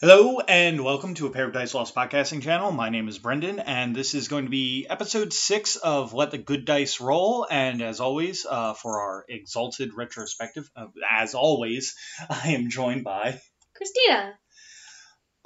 [0.00, 2.70] Hello and welcome to a Paradise Lost podcasting channel.
[2.70, 6.38] My name is Brendan, and this is going to be episode six of Let the
[6.38, 7.46] Good Dice Roll.
[7.50, 11.96] And as always, uh, for our exalted retrospective, uh, as always,
[12.30, 13.40] I am joined by.
[13.74, 14.34] Christina,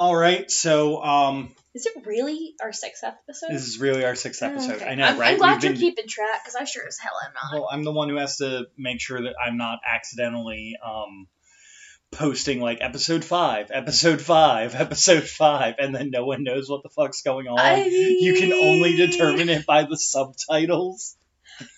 [0.01, 3.51] All right, so um, is it really our sixth episode?
[3.51, 4.77] this is really our sixth Oh, episode.
[4.77, 4.85] okay.
[4.89, 5.33] I know, I'm, right?
[5.33, 7.61] I'm glad We've you're been- keeping track because I sure as hell am not.
[7.61, 11.29] Well, I'm the one who has to make sure that I'm not accidentally um,
[12.13, 16.89] posting like episode five, episode five, episode five, and then no one knows what the
[16.89, 17.59] fuck's going on.
[17.59, 21.17] I You can only determine it by the subtitles.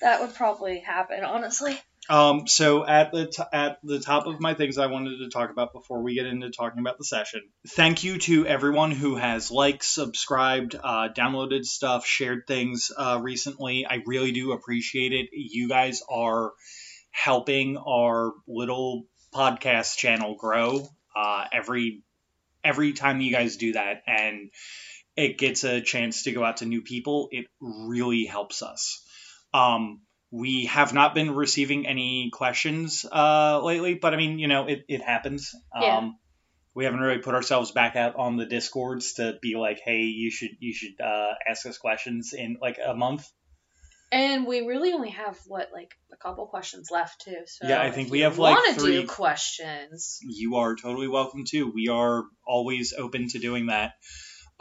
[0.00, 1.78] That would probably happen, honestly.
[2.08, 5.50] Um, so at the t- at the top of my things I wanted to talk
[5.50, 7.42] about before we get into talking about the session.
[7.68, 13.86] Thank you to everyone who has liked, subscribed, uh, downloaded stuff, shared things uh, recently.
[13.88, 15.28] I really do appreciate it.
[15.32, 16.52] You guys are
[17.12, 19.04] helping our little
[19.34, 22.02] podcast channel grow uh, every
[22.64, 24.50] every time you guys do that, and
[25.16, 27.28] it gets a chance to go out to new people.
[27.30, 29.04] It really helps us.
[29.52, 34.66] Um, we have not been receiving any questions uh, lately, but I mean, you know,
[34.66, 35.54] it, it happens.
[35.78, 35.98] Yeah.
[35.98, 36.18] Um,
[36.74, 40.30] we haven't really put ourselves back out on the discords to be like, hey, you
[40.30, 43.30] should you should uh, ask us questions in like a month.
[44.12, 47.36] And we really only have what, like a couple questions left too.
[47.46, 50.20] So Yeah, I think we have, like, three- do questions.
[50.22, 51.72] You are totally welcome to.
[51.72, 53.94] We are always open to doing that.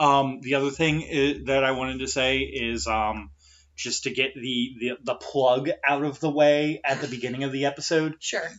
[0.00, 3.30] Um, the other thing i that I wanted to say is um,
[3.76, 7.52] just to get the, the the plug out of the way at the beginning of
[7.52, 8.16] the episode.
[8.18, 8.50] Sure.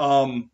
[0.00, 0.50] Um,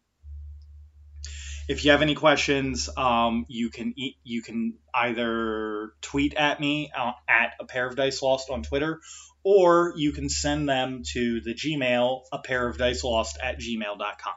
[1.68, 6.90] if you have any questions, um, you can e- you can either tweet at me
[6.96, 9.00] uh, at a pair of dice lost on Twitter,
[9.42, 14.34] or you can send them to the Gmail a pair of dice lost at gmail.com.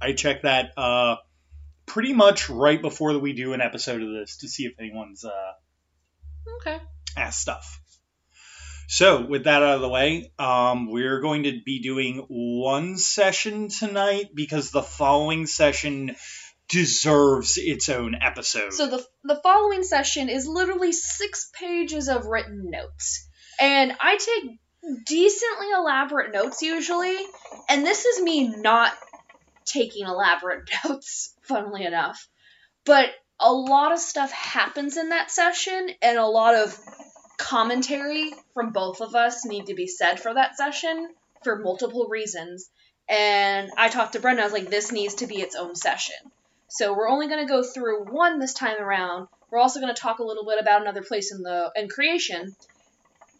[0.00, 1.16] I check that uh,
[1.86, 5.52] pretty much right before we do an episode of this to see if anyone's uh,
[6.60, 6.78] Okay.
[7.16, 7.80] ask stuff.
[8.86, 13.68] So, with that out of the way, um, we're going to be doing one session
[13.68, 16.16] tonight because the following session
[16.68, 18.72] deserves its own episode.
[18.72, 23.28] So the the following session is literally six pages of written notes,
[23.60, 27.16] and I take decently elaborate notes usually,
[27.68, 28.92] and this is me not
[29.64, 31.34] taking elaborate notes.
[31.42, 32.26] Funnily enough,
[32.84, 36.78] but a lot of stuff happens in that session, and a lot of
[37.36, 41.08] commentary from both of us need to be said for that session
[41.42, 42.70] for multiple reasons.
[43.08, 44.42] And I talked to Brenda.
[44.42, 46.16] I was like, "This needs to be its own session."
[46.68, 49.28] So we're only going to go through one this time around.
[49.50, 52.56] We're also going to talk a little bit about another place in the in creation,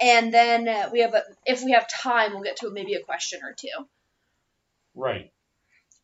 [0.00, 3.02] and then uh, we have a, if we have time, we'll get to maybe a
[3.02, 3.86] question or two.
[4.94, 5.30] right.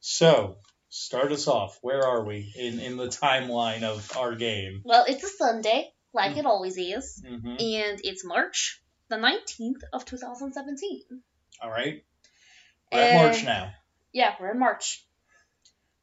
[0.02, 0.56] So,
[0.88, 1.78] start us off.
[1.82, 4.80] Where are we in, in the timeline of our game?
[4.82, 7.48] Well, it's a Sunday, like it always is, Mm-hmm.
[7.48, 11.02] and it's March the nineteenth of two thousand seventeen.
[11.62, 12.04] All right.
[12.92, 13.72] We're at March now.
[14.12, 15.04] Yeah, we're in March.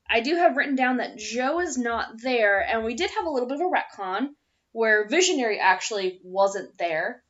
[0.09, 3.29] I do have written down that Joe is not there, and we did have a
[3.29, 4.29] little bit of a retcon
[4.72, 7.24] where Visionary actually wasn't there,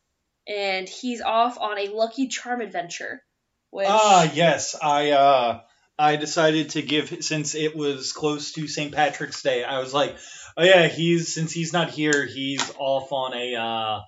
[0.47, 3.23] and he's off on a Lucky Charm adventure.
[3.71, 4.75] Which Ah, yes.
[4.81, 5.61] I uh
[5.99, 8.94] I decided to give since it was close to St.
[8.94, 9.63] Patrick's Day.
[9.63, 10.15] I was like,
[10.57, 14.01] oh yeah, he's since he's not here, he's off on a uh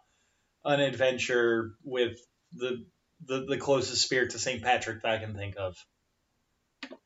[0.66, 2.20] an adventure with
[2.54, 2.86] the
[3.26, 4.62] the, the closest spirit to St.
[4.62, 5.76] Patrick that I can think of.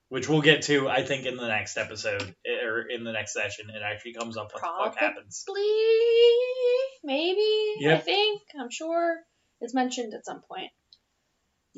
[0.09, 3.71] Which we'll get to, I think, in the next episode or in the next session.
[3.71, 4.99] It actually comes up what the fuck Probably.
[4.99, 5.43] happens.
[7.03, 7.41] maybe
[7.95, 9.17] I think I'm sure
[9.59, 10.69] it's mentioned at some point.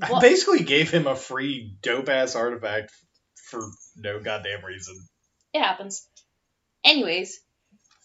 [0.02, 2.92] I basically gave him a free dope ass artifact
[3.36, 3.62] for
[3.96, 4.97] no goddamn reason.
[5.53, 6.06] It happens.
[6.84, 7.40] Anyways,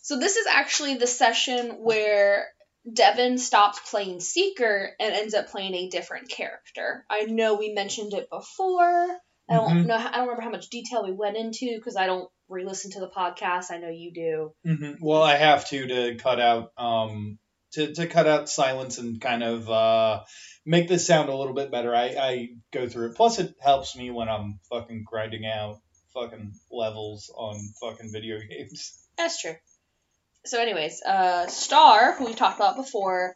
[0.02, 2.46] so this is actually the session where
[2.90, 7.04] Devin stops playing Seeker and ends up playing a different character.
[7.10, 9.06] I know we mentioned it before.
[9.48, 9.86] I don't Mhm.
[9.86, 9.96] know.
[9.96, 13.10] I don't remember how much detail we went into because I don't re-listen to the
[13.10, 13.70] podcast.
[13.70, 14.54] I know you do.
[14.64, 17.38] hmm Well, I have to to cut out um
[17.72, 20.24] to, to cut out silence and kind of uh
[20.64, 21.94] make this sound a little bit better.
[21.94, 23.16] I, I go through it.
[23.16, 25.80] Plus, it helps me when I'm fucking grinding out
[26.14, 29.06] fucking levels on fucking video games.
[29.16, 29.54] That's true.
[30.44, 33.34] So, anyways, uh, Star, who we talked about before,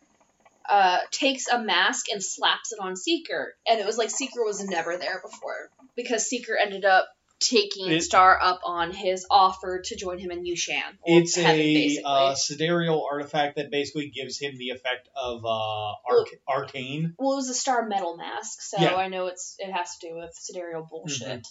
[0.69, 4.65] uh, takes a mask and slaps it on Seeker, and it was like Seeker was
[4.65, 7.07] never there before because Seeker ended up
[7.41, 10.97] taking It- Star up on his offer to join him in Yushan.
[11.05, 16.41] It's heaven, a uh, sidereal artifact that basically gives him the effect of uh, arc-
[16.49, 18.95] arcane, well, it was a star metal mask, so Yeah.
[18.95, 21.47] I know it's it has to do with sidereal bullshit.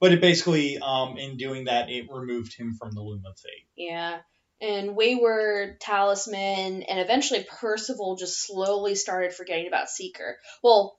[0.00, 3.66] but it basically, um, in doing that, it removed him from the Loom of Fate.
[3.76, 4.18] Yeah.
[4.60, 10.38] And Wayward, Talisman, and eventually Percival just slowly started forgetting about Seeker.
[10.62, 10.98] Well,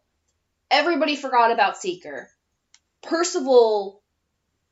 [0.72, 2.30] everybody forgot about Seeker.
[3.02, 4.02] Percival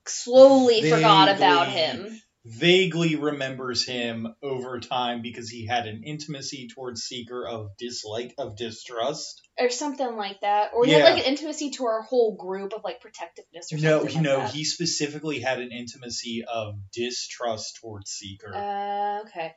[0.06, 2.22] slowly forgot about him.
[2.49, 8.55] Vaguely remembers him over time because he had an intimacy towards Seeker of dislike, of
[8.55, 9.41] distrust.
[9.59, 10.71] Or something like that.
[10.73, 10.99] Or he Yeah.
[10.99, 14.23] had like an intimacy to our whole group of like protectiveness or No, something.
[14.23, 14.53] you like that.
[14.53, 18.55] he specifically had an intimacy of distrust towards Seeker.
[18.55, 19.53] Uh, okay.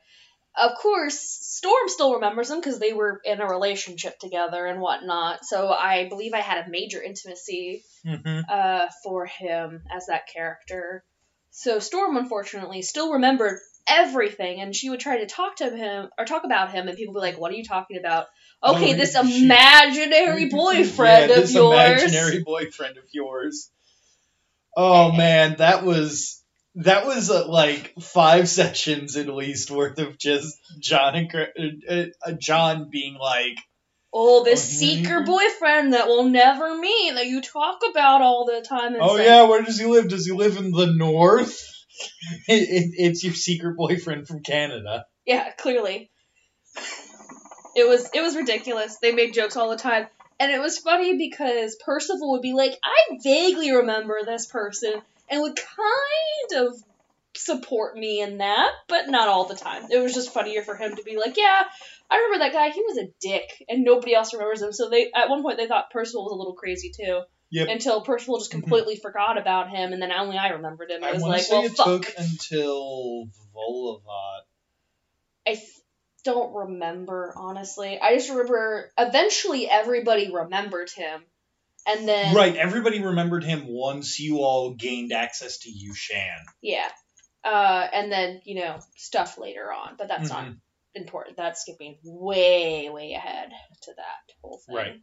[0.57, 5.45] Of course, Storm still remembers him because they were in a relationship together and whatnot.
[5.45, 11.05] So I believe I had a major intimacy hmm uh, for him as that character.
[11.51, 16.25] So Storm, unfortunately, still remembered everything, and she would try to talk to him or
[16.25, 18.27] talk about him, and people would be like, "What are you talking about?"
[18.63, 19.43] Okay, Oh, this shit.
[19.43, 22.03] imaginary boyfriend yeah, of this yours.
[22.03, 23.69] imaginary boyfriend of yours.
[24.75, 26.41] Oh man, that was
[26.75, 32.31] that was uh, like five sessions at least worth of just John and uh, uh,
[32.39, 33.57] John being like,
[34.13, 34.73] Oh, this Mhm.
[34.73, 38.93] seeker boyfriend that we'll never meet that you talk about all the time.
[38.93, 40.09] And "Oh say, yeah, where does he live?
[40.09, 41.67] Does he live in the north?"
[42.47, 45.05] It, it, it's your secret boyfriend from Canada.
[45.25, 46.09] Yeah, clearly.
[47.75, 48.97] It was it was ridiculous.
[48.97, 50.07] They made jokes all the time.
[50.39, 55.41] And it was funny because Percival would be like, I vaguely remember this person and
[55.41, 56.73] would kind of
[57.35, 59.83] support me in that, but not all the time.
[59.89, 61.63] It was just funnier for him to be like, Yeah,
[62.09, 64.73] I remember that guy, he was a dick and nobody else remembers him.
[64.73, 67.21] So they at one point they thought Percival was a little crazy too.
[67.51, 67.67] Yep.
[67.69, 68.61] Until Percival just Mhm.
[68.61, 71.03] completely forgot about him and then only I remembered him.
[71.03, 71.85] I I was like, well it fuck.
[72.03, 74.41] took until Volavat.
[75.47, 75.67] I th-
[76.23, 77.99] don't remember honestly.
[77.99, 81.23] I just remember eventually everybody remembered him,
[81.87, 86.43] and then Right, everybody remembered him once you all gained access to Yushan.
[86.61, 86.87] yeah,
[87.43, 90.57] uh, and then you know stuff later on, but that's not Mhm.
[90.95, 91.37] important.
[91.37, 93.51] That's skipping way way ahead
[93.83, 94.75] to that whole thing.
[94.75, 95.01] Right.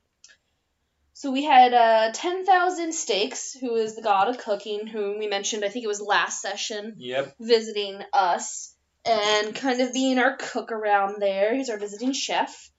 [1.15, 5.27] So we had uh, ten thousand steaks, who is the god of cooking, whom we
[5.27, 5.65] mentioned.
[5.65, 6.95] I think it was last session.
[6.99, 7.35] Yep.
[7.41, 8.75] visiting us
[9.05, 11.55] and kind of being our cook around there.
[11.57, 12.71] He's our visiting chef.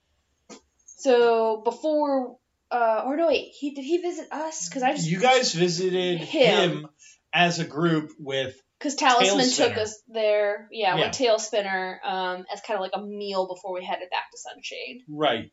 [0.85, 2.37] So before,
[2.71, 4.67] uh, or no, wait, he did he visit us?
[4.69, 6.71] Because I just You guys visited Him.
[6.71, 6.89] him,
[7.33, 10.67] as a group with because Talisman took us there.
[10.71, 11.05] Yeah, Yeah.
[11.07, 14.37] with Tail Spinner um, as kind of like a meal before we headed back to
[14.37, 15.03] Sunshade.
[15.07, 15.51] right.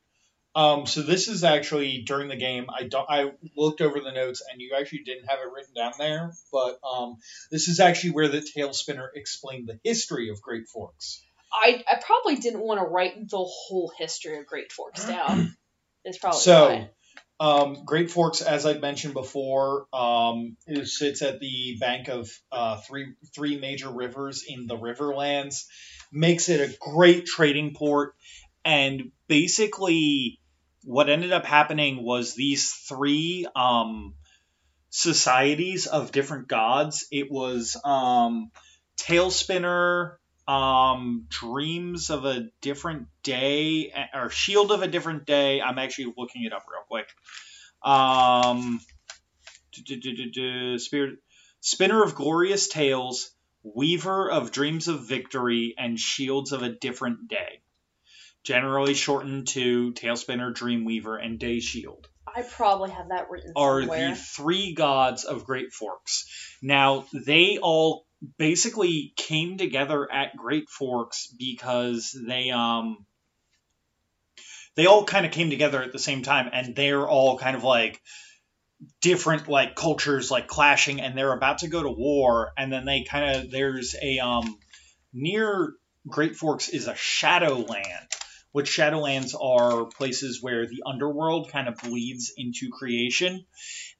[0.55, 2.69] Um, so this is actually during the game.
[2.75, 3.05] I don't.
[3.11, 6.33] I looked over the notes, and you actually didn't have it written down there.
[6.51, 7.17] But um,
[7.51, 11.23] this is actually where the tail spinner explained the history of Great Forks.
[11.53, 15.55] I I probably didn't want to write the whole history of Great Forks down.
[16.07, 16.91] It's probably So, why.
[17.39, 22.79] Um, Great Forks, as I've mentioned before, um, it sits at the bank of uh,
[22.79, 25.65] three three major rivers in the Riverlands,
[26.11, 28.15] makes it a great trading port,
[28.65, 30.41] and basically,
[30.83, 34.15] what ended up happening was these three um,
[34.89, 37.07] societies of different gods.
[37.11, 38.51] It was um,
[38.99, 40.17] Tailspinner.
[40.49, 45.61] Um, dreams of a different day or shield of a different day.
[45.61, 47.09] I'm actually looking it up real quick.
[47.83, 48.81] Um,
[50.79, 51.19] spirit,
[51.61, 53.31] spinner of glorious tales,
[53.63, 57.61] weaver of dreams of victory, and shields of a different day.
[58.45, 63.79] Generally shortened to Tailspinner, Dreamweaver, and Day Shield I probably have that written somewhere.
[63.79, 64.11] are somewhere.
[64.11, 66.27] the three gods of Great Forks.
[66.61, 68.06] Now, they all
[68.39, 73.07] basically came together at Great Forks because they um
[74.75, 77.65] they all kind of came together at the same time and they're all kind of
[77.65, 78.01] like
[79.01, 83.05] different like cultures like clashing and they're about to go to war and then they
[83.05, 84.59] kind of there's a um
[85.13, 85.73] near
[86.07, 88.11] Great Forks is a Shadowland
[88.53, 93.45] which Shadowlands are places where the underworld kind of bleeds into creation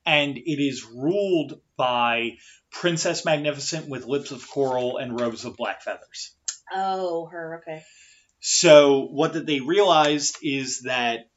[0.05, 2.37] and it is ruled by
[2.81, 6.37] Princess Magnificent with lips of coral and robes of black feathers.
[6.75, 7.63] oh, her.
[7.63, 7.83] Okay.
[8.41, 11.31] So what that they realized is that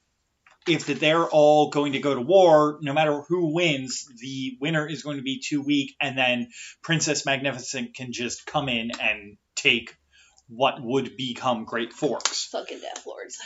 [0.68, 4.86] if that they're all going to go to war, no matter who wins, the winner
[4.86, 6.50] is going to be too weak, and then
[6.84, 9.96] Princess Magnificent can just come in and take
[10.50, 12.48] what would become Great Forks.
[12.52, 13.38] Fucking Death Lords.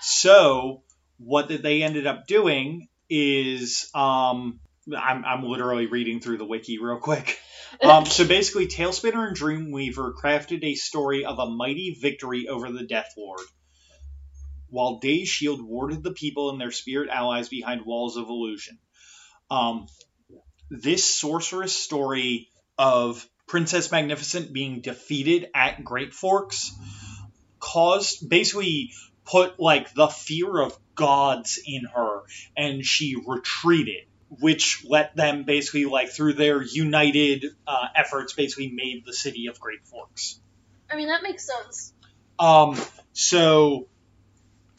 [0.00, 0.82] So
[1.18, 6.78] what that they ended up doing is um, I'm, I'm literally reading through the wiki
[6.78, 7.38] real quick.
[7.82, 12.84] Um, so basically, Tailspinner and Dreamweaver crafted a story of a mighty victory over the
[12.84, 13.40] Death Lord,
[14.68, 18.78] while Day Shield warded the people and their spirit allies behind walls of illusion.
[19.50, 19.86] Um,
[20.70, 26.72] this sorceress story of Princess Magnificent being defeated at Great Forks
[27.58, 28.92] caused basically
[29.24, 32.22] put like the fear of gods in her
[32.56, 34.04] and she retreated
[34.40, 39.58] which let them basically like through their united uh, efforts basically made the city of
[39.60, 40.40] great forks
[40.90, 41.92] I mean, that makes sense.
[42.38, 42.76] um
[43.14, 43.88] so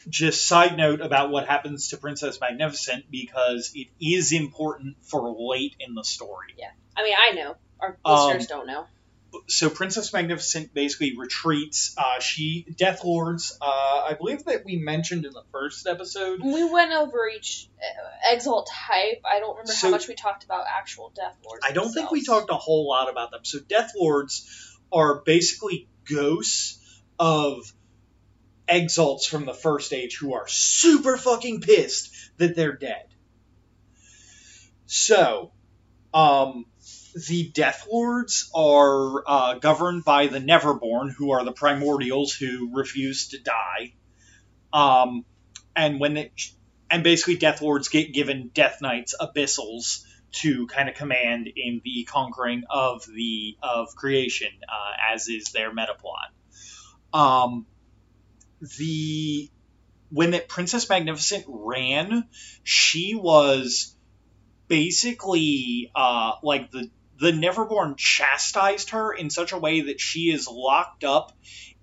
[0.08, 5.74] just side note about what happens to princess magnificent because it is important for late
[5.80, 7.56] in the story Yeah, I mean, I know.
[7.80, 8.86] Our Um, listeners don't know.
[9.48, 11.94] So Princess Magnificent basically retreats.
[11.96, 13.56] Uh, she Death Lords.
[13.60, 16.40] Uh, I believe that we mentioned in the first episode.
[16.42, 19.22] We went over each uh, exalt type.
[19.24, 21.64] I don't remember So- how much we talked about actual Death Lords.
[21.66, 23.44] I don't think we talked a whole lot about them.
[23.44, 26.80] So Death Lords are basically ghosts
[27.18, 27.72] of
[28.68, 33.06] exalts from the first age who are super fucking pissed that they're dead.
[34.86, 35.52] So,
[36.12, 36.66] um,
[37.14, 43.28] the Death Lords are uh, governed by the Neverborn, who are the Primordials who refuse
[43.28, 43.94] to die.
[44.72, 45.24] Um,
[45.76, 46.32] and when it,
[46.90, 52.04] and basically Death Lords get given Death Knights abyssals to kind of command in the
[52.04, 56.32] conquering of the of creation, uh, as is their meta plot.
[57.12, 57.66] Um,
[58.78, 59.48] the
[60.10, 62.24] when that Princess Magnificent ran,
[62.64, 63.94] she was
[64.66, 66.90] basically uh, like the
[67.20, 71.32] the Neverborn chastised her in such a way that she is locked up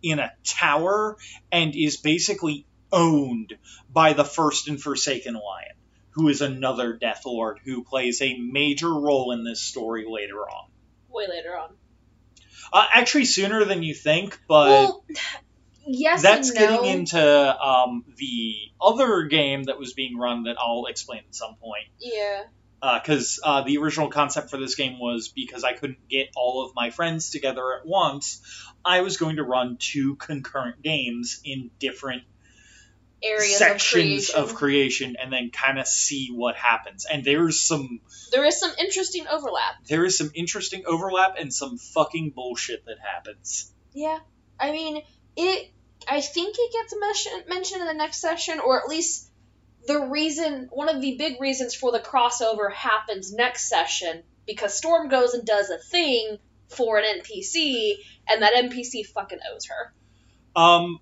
[0.02, 1.18] in a tower
[1.52, 3.58] and is basically owned
[3.92, 5.76] by the First and Forsaken Lion,
[6.12, 10.70] who is another Death Lord who plays a major role in this story later on.
[11.10, 11.70] way later on.
[12.74, 15.06] Uh, actually, sooner than you think, but well,
[15.86, 16.62] yes that's and no.
[16.62, 21.56] getting into um, the other game that was being run that I'll explain at some
[21.56, 21.88] point.
[22.00, 22.44] yeah.
[22.82, 26.74] Because uh, the original concept for this game was because I couldn't get all of
[26.76, 28.42] my friends together at once,
[28.84, 32.24] I was going to run two concurrent games in different
[33.24, 34.44] Areas sections of creation.
[34.44, 37.06] of creation and then kind of see what happens.
[37.06, 39.76] And there's some there is some interesting overlap.
[39.88, 43.72] there is some interesting overlap and some fucking bullshit that happens.
[43.94, 44.18] Yeah,
[44.60, 45.04] I mean
[45.36, 45.72] it.
[46.10, 49.31] I think it gets mention, mentioned in the next session, or at least
[49.88, 55.10] the reason, one of the big reasons for the crossover happens next session because Storm
[55.10, 56.38] goes and does a thing
[56.70, 57.96] for an NPC,
[58.30, 59.94] and that NPC fucking owes her.
[60.56, 61.00] Um,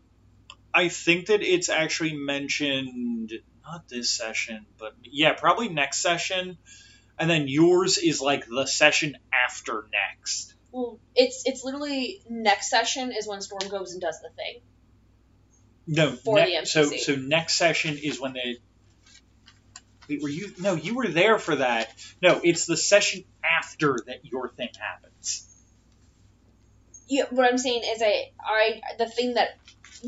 [0.73, 3.31] I think that it's actually mentioned
[3.63, 6.57] not this session, but yeah, probably next session.
[7.17, 10.53] And then yours is like the session after next.
[10.71, 14.61] Well, it's it's literally next session is when Storm goes and does the thing.
[15.87, 16.99] No, For ne- the so NPC.
[16.99, 18.57] so next session is when they.
[20.21, 20.51] Were you?
[20.59, 21.93] No, you were there for that.
[22.21, 25.45] No, it's the session after that your thing happens.
[27.07, 29.57] Yeah, what I'm saying is, I I the thing that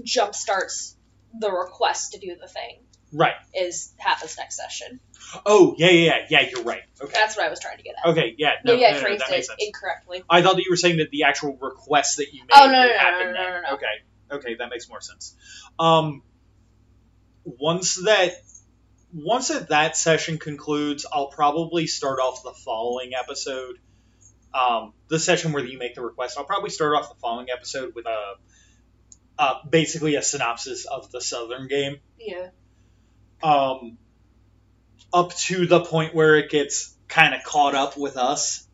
[0.03, 0.96] jump starts
[1.39, 2.77] the request to do the thing
[3.13, 3.34] Right.
[3.53, 5.00] is happens next session.
[5.46, 6.50] Oh yeah yeah yeah yeah.
[6.50, 6.81] You're right.
[7.01, 7.12] Okay.
[7.13, 8.12] That's what I was trying to get at.
[8.12, 8.36] Okay.
[8.38, 8.53] Yeah.
[8.63, 9.60] No, Maybe I no, no, phrased that it makes sense.
[9.62, 10.24] incorrectly.
[10.29, 12.72] I thought that you were saying that the actual request that you made Oh, no,
[12.72, 13.74] no, no, no, no, no, no.
[13.75, 13.86] Okay,
[14.31, 15.36] okay, that makes more sense.
[15.79, 16.22] Um,
[17.43, 18.34] once that
[19.13, 23.77] once that session concludes, I'll probably start off the following episode.
[24.53, 27.94] Um, the session where you make the request, I'll probably start off the following episode
[27.96, 28.34] with a
[29.39, 32.50] uh, basically a synopsis of the Southern game Yeah.
[33.41, 33.98] um,
[35.13, 38.68] up to the point where it gets kind of caught up with us.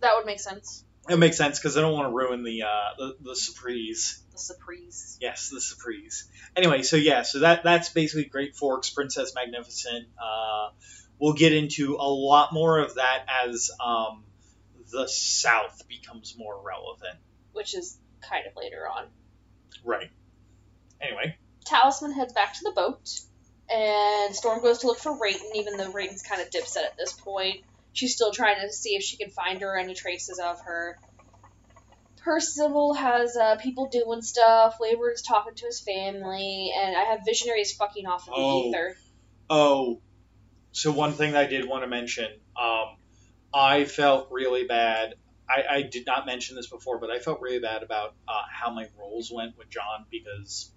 [0.00, 0.84] That would make sense.
[1.08, 4.22] It makes sense because I don't want to ruin the uh, the, the surprise.
[4.38, 5.18] The surprise.
[5.20, 6.28] Yes, the surprise.
[6.54, 10.06] Anyway, so yeah, so that that's basically Great Forks, Princess Magnificent.
[10.16, 10.68] Uh,
[11.18, 14.22] we'll get into a lot more of that as um,
[14.92, 17.16] the South becomes more relevant.
[17.52, 19.06] Which is kind of later on.
[19.84, 20.10] Right.
[21.00, 23.20] Anyway, Talisman heads back to the boat,
[23.68, 27.12] and Storm goes to look for Rayton, even though Rayton's kind of dipset at this
[27.12, 27.64] point.
[27.92, 30.98] She's still trying to see if she can find her any traces of her.
[32.28, 34.76] Percival has uh, people doing stuff.
[34.78, 38.68] Wayward's talking to his family, and I have Visionaries fucking off in the Oh.
[38.68, 38.96] ether.
[39.48, 40.02] oh,
[40.72, 42.98] so one thing I did want to mention, um,
[43.54, 45.14] I felt really bad.
[45.48, 48.74] I, I did not mention this before, but I felt really bad about uh, how
[48.74, 50.70] my rolls went with John because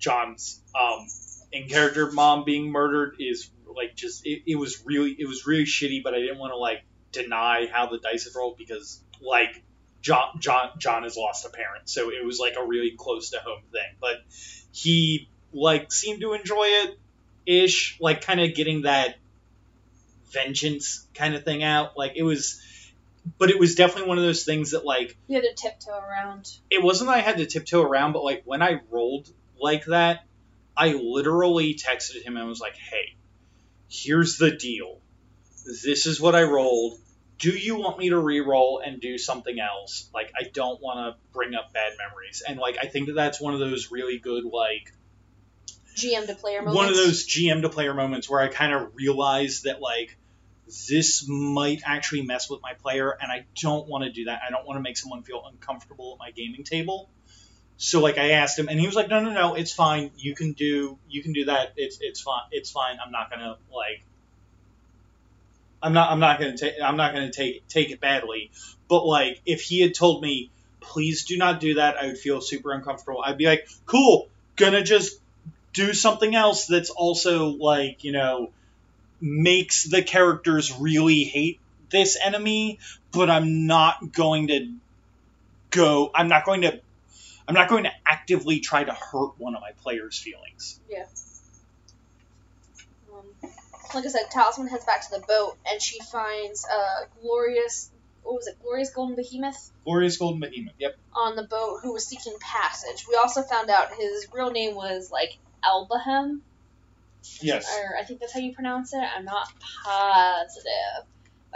[0.00, 1.06] John's um,
[1.52, 5.66] in character mom being murdered is like just it, it was really it was really
[5.66, 9.62] shitty, but I didn't want to like deny how the dice had rolled because like
[10.00, 13.38] John John John has lost a parent, so it was like a really close to
[13.38, 13.96] home thing.
[14.00, 14.16] But
[14.72, 16.98] he like seemed to enjoy it
[17.46, 19.16] ish, like kind of getting that
[20.32, 21.96] vengeance kind of thing out.
[21.96, 22.62] Like it was
[23.38, 26.48] but it was definitely one of those things that like You had to tiptoe around.
[26.70, 29.28] it wasn't that I had to tiptoe around, but like when I rolled
[29.60, 30.24] like that,
[30.76, 33.16] I literally texted him and was like, "Hey,
[33.88, 34.98] here's the deal.
[35.66, 36.98] This is what I rolled.
[37.38, 40.10] Do you want me to re-roll and do something else?
[40.12, 43.40] Like, I don't want to bring up bad memories." And like, I think that that's
[43.40, 44.92] one of those really good like
[45.94, 46.76] GM to player moments.
[46.76, 50.16] one of those GM to player moments where I kind of realized that like
[50.88, 54.40] this might actually mess with my player, and I don't want to do that.
[54.46, 57.10] I don't want to make someone feel uncomfortable at my gaming table.
[57.76, 60.10] So like I asked him, and he was like, "No, no, no, it's fine.
[60.16, 61.74] You can do you can do that.
[61.76, 62.42] It's it's fine.
[62.50, 62.98] It's fine.
[63.04, 64.04] I'm not gonna like."
[65.82, 66.10] I'm not.
[66.10, 66.74] I'm not gonna take.
[66.82, 68.50] I'm not gonna take take it badly.
[68.88, 72.40] But like, if he had told me, "Please do not do that," I would feel
[72.40, 73.22] super uncomfortable.
[73.24, 75.18] I'd be like, "Cool, gonna just
[75.72, 78.50] do something else that's also like you know
[79.20, 82.78] makes the characters really hate this enemy
[83.12, 84.72] but i'm not going to
[85.70, 86.80] go i'm not going to
[87.46, 91.27] i'm not going to actively try to hurt one of my players feelings Um,
[93.94, 97.90] like I said, Talisman heads back to the boat, and she finds uh, Glorious.
[98.22, 98.56] What was it?
[98.62, 103.06] Glorious Golden Behemoth glorious golden behemoth yep on the boat who was seeking passage.
[103.08, 106.40] We also found out his real name was like Albahem,
[107.40, 109.02] yes or I think that's how you pronounce it.
[109.16, 109.48] I'm not
[109.82, 111.06] positive.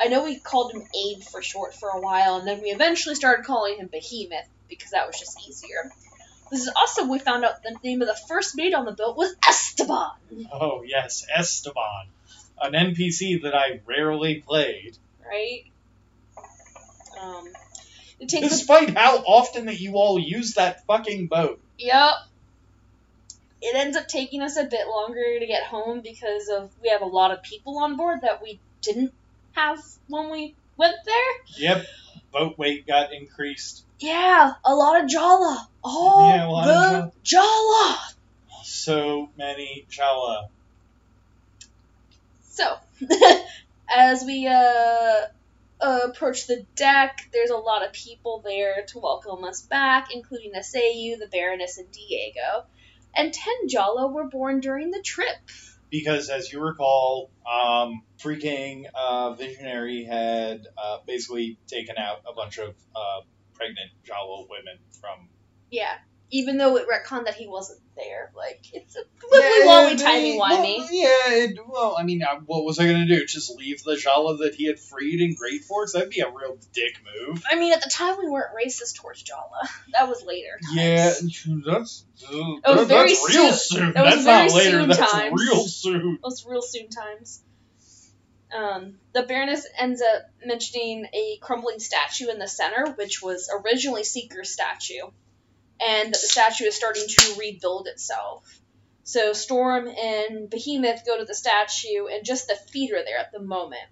[0.02, 3.14] I know we called him Abe for short for a while, and then we eventually
[3.14, 5.90] started calling him Behemoth because that was just easier.
[6.50, 9.14] This is also we found out the name of the first mate on the boat
[9.14, 10.10] was Esteban.
[10.52, 12.06] oh yes esteban
[12.60, 14.96] an npc that i rarely played
[15.30, 15.64] right?
[17.20, 17.44] Um,
[18.20, 18.48] it takes.
[18.48, 22.14] despite how often that you all use that fucking boat yep.
[23.64, 27.00] It ends up taking us a bit longer to get home because of we have
[27.00, 29.12] a lot of people on board that we didn't
[29.52, 29.78] have
[30.08, 31.32] when we went there.
[31.58, 31.86] yep
[32.32, 35.68] boat weight got increased Yeah, a lot of Jala.
[35.84, 37.98] Oh, Yeah, a the Jala.
[38.64, 40.48] so many Jala.
[42.52, 42.76] So,
[43.88, 45.26] as we uh,
[45.80, 51.18] approach the deck, there's a lot of people there to welcome us back, including Asayu,
[51.18, 52.66] the Baroness, and Diego.
[53.16, 55.36] And ten Jala were born during the trip.
[55.90, 62.58] because as you recall, um, freaking uh, Visionary had uh, basically taken out a bunch
[62.58, 63.20] of uh,
[63.54, 65.30] pregnant Jala women from.
[65.70, 65.94] Yeah,
[66.34, 70.78] even though it retconned that he wasn't there, like it's a wibbly wobbly timey wimey.
[70.78, 73.24] Well, yeah, it, well, I mean, uh, what was I gonna do?
[73.26, 75.92] Just leave the Jala that he had freed in Great Forks?
[75.92, 76.96] That'd be a real dick
[77.28, 77.42] move.
[77.50, 79.68] I mean, at the time we weren't racist towards Jala.
[79.92, 80.58] That was later.
[80.74, 80.74] Times.
[81.46, 83.92] Yeah, that's uh, that- very that's real soon- soon.
[83.92, 84.70] that That's not later.
[84.80, 85.32] soon That's times.
[85.38, 86.18] real soon.
[86.22, 87.42] Those real soon times.
[88.54, 94.04] Um, the Baroness ends up mentioning a crumbling statue in the center, which was originally
[94.04, 95.06] Seeker's statue,
[95.82, 98.60] and that the statue is starting to rebuild itself.
[99.04, 103.32] So Storm and Behemoth go to the statue, and just the feet are there at
[103.32, 103.82] the moment.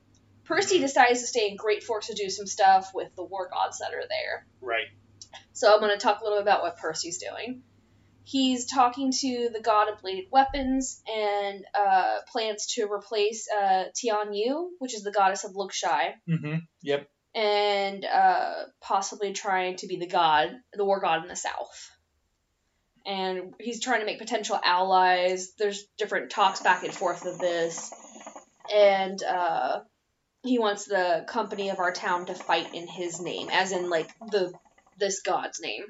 [0.44, 3.78] Percy decides to stay in Great Forks to do some stuff with the war gods
[3.78, 4.46] that are there.
[4.60, 4.86] Right.
[5.52, 7.62] So I'm going to talk a little bit about what Percy's doing.
[8.24, 14.32] He's talking to the god of bladed weapons and uh, plans to replace uh, Tian
[14.32, 16.58] Yu, which is the goddess of Luxai, Mm-hmm.
[16.82, 17.08] Yep.
[17.34, 21.90] And uh, possibly trying to be the god, the war god in the south.
[23.06, 25.52] And he's trying to make potential allies.
[25.58, 27.92] There's different talks back and forth of this,
[28.72, 29.80] and uh,
[30.42, 34.10] he wants the company of our town to fight in his name, as in like
[34.30, 34.52] the
[34.98, 35.84] this god's name.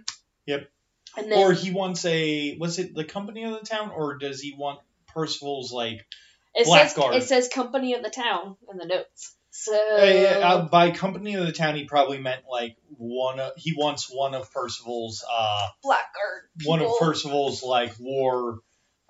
[0.47, 0.71] Yep.
[1.17, 4.41] And then Or he wants a was it the company of the town, or does
[4.41, 6.07] he want Percival's like
[6.55, 7.17] It says Blackguard.
[7.17, 9.35] it says company of the town in the notes.
[9.53, 14.07] So uh, by company of the town he probably meant like one of he wants
[14.11, 16.43] one of Percival's uh Blackguard.
[16.65, 16.99] one of people.
[17.01, 18.61] Percival's like war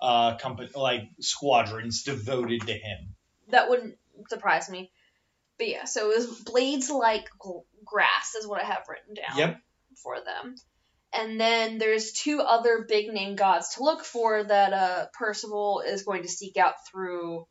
[0.01, 3.15] uh company like squadrons devoted to him.
[3.49, 3.97] That wouldn't
[4.29, 4.91] surprise me.
[5.59, 7.29] But yeah, so it was blades like
[7.85, 9.61] grass is what I have written down Yep.
[10.01, 10.55] for them.
[11.13, 16.03] And then there's two other big name gods to look for that uh, Percival is
[16.03, 17.45] going to seek out through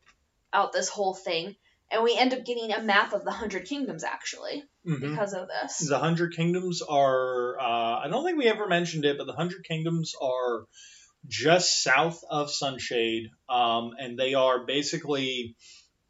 [0.53, 1.55] out this whole thing.
[1.90, 5.00] And we end up getting a map of the Hundred Kingdoms actually Mhm.
[5.00, 5.79] because of this.
[5.88, 9.64] The Hundred Kingdoms are uh I don't think we ever mentioned it, but the Hundred
[9.64, 10.66] Kingdoms are
[11.26, 15.57] just south of Sunshade, um, and they are basically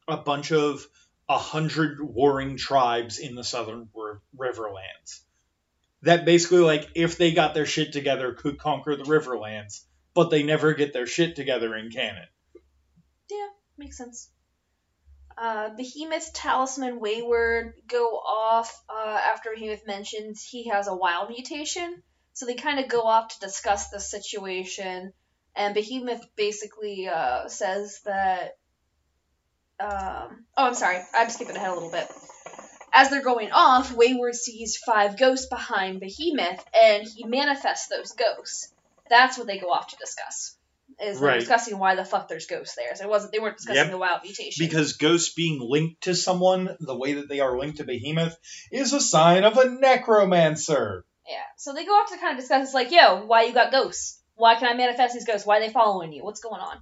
[0.06, 0.86] a bunch of
[1.28, 3.88] a hundred warring tribes in the southern
[4.36, 5.22] Riverlands.
[6.02, 10.42] That basically, like, if they got their shit together, could conquer the Riverlands, but they
[10.42, 12.26] never get their shit together in canon.
[13.30, 14.30] Yeah, makes sense.
[15.40, 22.02] Uh, Behemoth, Talisman, Wayward go off uh, after Behemoth mentions he has a Wyld mutation.
[22.34, 25.14] So they kind of go off to discuss the situation.
[25.56, 28.58] And Behemoth basically uh, says that.
[29.80, 31.00] Um, oh, I'm sorry.
[31.14, 32.06] I'm skipping ahead a little bit.
[32.92, 38.74] As they're going off, Wayward sees five ghosts behind Behemoth, and he manifests those ghosts.
[39.08, 40.56] That's what they go off to discuss.
[41.02, 41.40] Is they're Right.
[41.40, 42.94] discussing why the fuck there's ghosts there.
[42.94, 43.90] So it wasn't they weren't discussing Yep.
[43.92, 44.66] the Wyld mutation.
[44.66, 48.36] Because ghosts being linked to someone, the way that they are linked to Behemoth,
[48.70, 51.04] is a sign of a necromancer.
[51.26, 51.36] Yeah.
[51.56, 52.64] So they go off to kind of discuss.
[52.66, 54.20] It's like, yo, why you got ghosts?
[54.34, 55.46] Why can I manifest these ghosts?
[55.46, 56.24] Why are they following you?
[56.24, 56.78] What's going on?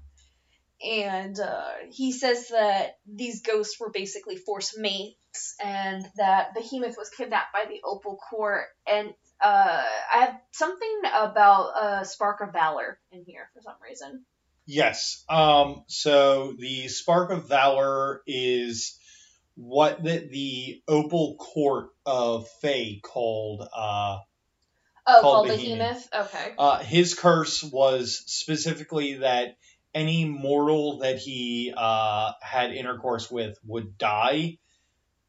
[0.85, 7.11] And uh, he says that these ghosts were basically forced mates, and that Behemoth was
[7.11, 8.67] kidnapped by the Opal Court.
[8.87, 9.83] And uh,
[10.15, 14.25] I have something about a Spark of Valor in here for some reason.
[14.67, 15.25] Yes.
[15.29, 18.99] Um, so the Spark of Valor is
[19.55, 23.67] what the, the Opal Court of Fae called.
[23.75, 24.19] Uh,
[25.11, 26.11] Oh, Called called Behemoth.
[26.11, 26.35] Behemoth.
[26.35, 26.55] Okay.
[26.59, 29.57] uh, his curse was specifically that
[29.95, 34.59] any mortal that he uh, had intercourse with would die,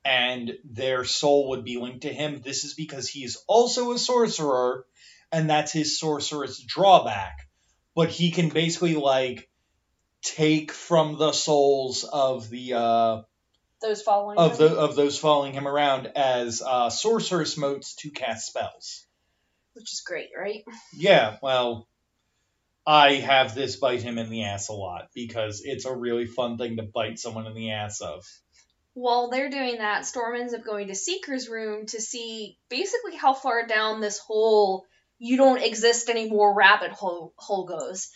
[0.06, 2.42] and their soul would be linked to him.
[2.44, 4.86] This is because he's also a sorcerer,
[5.32, 7.48] and that's his sorcerer's drawback.
[7.96, 9.50] But he can basically like
[10.22, 13.22] take from the souls of the uh,
[13.82, 14.38] Those following.
[14.38, 14.70] of him.
[14.70, 19.06] the of those following him around as uh, sorcerous motes to cast spells.
[19.74, 20.64] which is great, right?
[20.96, 21.88] Yeah, well,
[22.86, 26.58] I have this bite him in the ass a lot because it's a really fun
[26.58, 28.26] thing to bite someone in the ass of.
[29.00, 33.34] While they're doing that, Storm ends up going to Seeker's room to see basically how
[33.34, 34.86] far down this whole
[35.18, 38.10] you don't exist anymore rabbit hole, hole goes.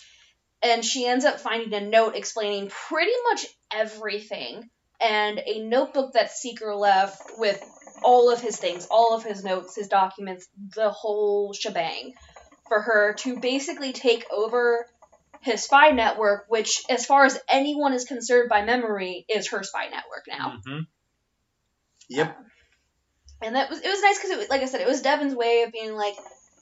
[0.62, 4.70] And she ends up finding a note explaining pretty much everything
[5.00, 7.64] and a notebook that Seeker left with
[8.04, 12.14] all of his things, all of his notes, his documents, the whole shebang
[12.68, 14.86] for her to basically take over
[15.44, 19.86] his spy network, which, as far as anyone is concerned by memory, is her spy
[19.86, 20.58] network now.
[20.66, 20.84] Mm-hmm.
[22.10, 22.38] Yep.
[22.38, 22.46] Um,
[23.42, 25.36] and that was it was nice because it was like I said, it was Devin's
[25.36, 26.16] way of being like,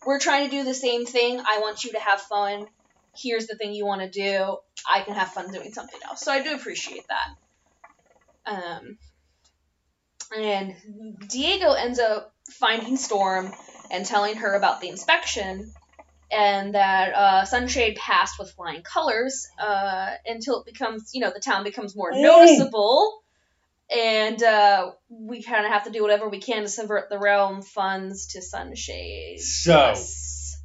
[0.06, 1.39] we're trying to do the same thing.
[1.39, 2.65] I want you to have fun.
[3.15, 4.58] Here's the thing you want to do.
[4.91, 6.22] I can have fun doing something else.
[6.22, 8.52] So I do appreciate that.
[8.52, 8.98] Um,
[10.36, 10.76] and
[11.28, 13.52] Diego ends up finding Storm
[13.91, 15.72] and telling her about the inspection
[16.32, 21.39] and that uh, Sunshade passed with flying colors uh, until it becomes, you know, the
[21.41, 22.22] town becomes more Ooh.
[22.22, 23.20] noticeable.
[23.94, 27.62] And uh, we kind of have to do whatever we can to subvert the realm
[27.62, 29.39] funds to Sunshade.
[29.41, 30.56] So- Yes.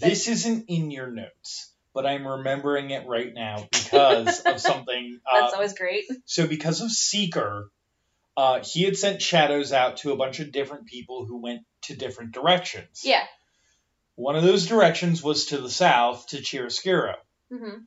[0.00, 5.20] This isn't in your notes, but I'm remembering it right now because of something.
[5.32, 6.04] That's Uh, always great.
[6.24, 7.68] so, because of Seeker,
[8.36, 11.94] uh, he had sent shadows out to a bunch of different people who went to
[11.94, 13.02] different directions.
[13.04, 13.22] Yeah.
[14.14, 17.14] One of those directions was to the south to Chiaroscuro.
[17.50, 17.78] hmm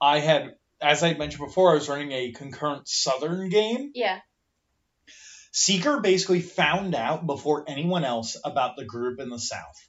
[0.00, 3.92] I had, as I mentioned before, I was running a concurrent southern game.
[3.94, 4.20] Yeah.
[5.52, 9.88] Seeker basically found out before anyone else about the group in the south.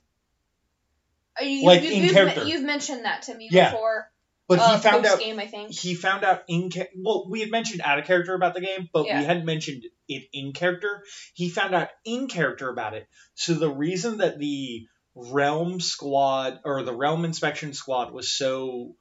[1.40, 2.46] Uh, You, Like, you, in you've, character.
[2.46, 3.72] you've mentioned that to me Yeah.
[3.72, 4.10] before.
[4.48, 5.74] But uh, he found out game, I think.
[5.74, 8.88] he found out in ca- well, we had mentioned out of character about the game,
[8.94, 9.20] but Yeah.
[9.20, 11.04] we hadn't mentioned it in character.
[11.34, 13.10] He found out in character about it.
[13.36, 18.96] So the reason that the realm squad or the realm inspection squad was so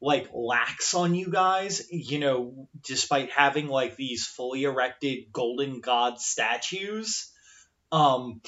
[0.00, 6.20] like lax on you guys, you know, despite having like these fully erected golden god
[6.20, 7.32] statues,
[7.90, 8.40] um,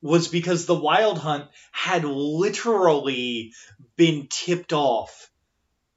[0.00, 3.52] was because the Wyld hunt had literally
[3.96, 5.30] been tipped off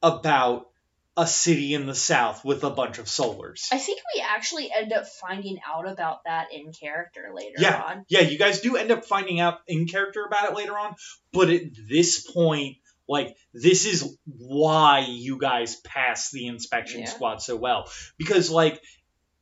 [0.01, 0.70] about
[1.17, 3.67] a city in the south with a bunch of solars.
[3.71, 7.81] I think we actually end up finding out about that in character later Yeah.
[7.81, 8.05] on.
[8.07, 10.95] Yeah, you guys do end up finding out in character about it later on,
[11.33, 12.77] but at this point,
[13.09, 17.09] like, this is why you guys passed the inspection Yeah.
[17.09, 17.91] squad so well.
[18.17, 18.81] Because, like,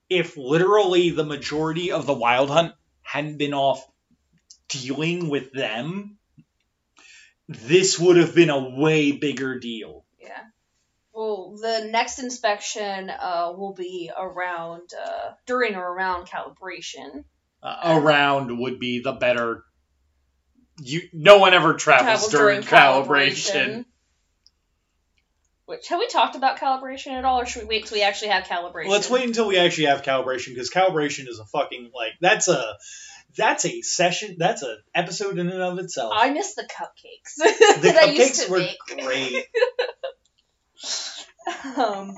[0.10, 3.86] if literally the majority of the Wyld hunt hadn't been off
[4.70, 6.18] dealing with them,
[7.48, 10.04] this would have been a way bigger deal.
[10.20, 10.42] Yeah.
[11.20, 17.26] Well, the next inspection uh, will be around uh, during or around calibration.
[17.62, 19.66] uh, around would be the better.
[20.82, 23.84] You no one ever travels Travel during, calibration.
[25.66, 28.30] Which have we talked about calibration at all, or should we wait until we actually
[28.30, 28.88] have calibration?
[28.88, 32.78] Let's wait until we actually have calibration because calibration is a fucking like that's a
[33.36, 36.14] that's a session that's an episode in and of itself.
[36.16, 37.36] I miss the cupcakes.
[37.36, 38.78] the that I used cupcakes to were make.
[38.88, 39.46] great.
[41.78, 42.18] um,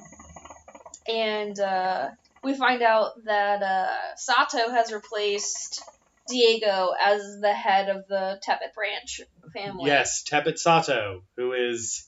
[1.07, 2.09] and uh,
[2.43, 5.81] we find out that uh, Sato has replaced
[6.27, 9.21] Diego as the head of the Tepet branch
[9.53, 9.85] family.
[9.85, 12.07] Yes, Tepet Sato, who is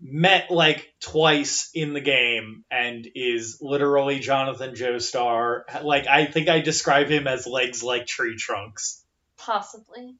[0.00, 5.62] met like twice in the game and is literally Jonathan Joestar.
[5.82, 9.02] Like I think I describe him as legs like tree trunks.
[9.36, 10.16] Possibly.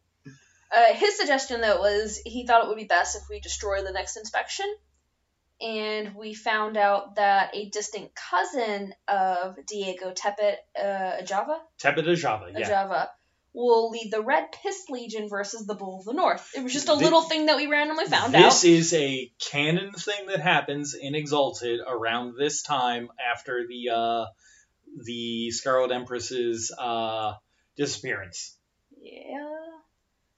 [0.74, 3.92] Uh, his suggestion, though, was he thought it would be best if we destroy the
[3.92, 4.66] next inspection.
[5.60, 12.52] And we found out that a distant cousin of Diego Tepet, uh, Ajava, Tepet Ajava,
[12.52, 12.68] yeah.
[12.68, 13.08] Ajava,
[13.54, 16.50] will lead the Red Piss Legion versus the Bull of the North.
[16.56, 18.44] It was just a little thing that we randomly found this out.
[18.46, 24.26] This is a canon thing that happens in Exalted around this time after the uh,
[25.04, 27.34] the Scarlet Empress's uh,
[27.76, 28.58] disappearance.
[29.00, 29.73] Yeah.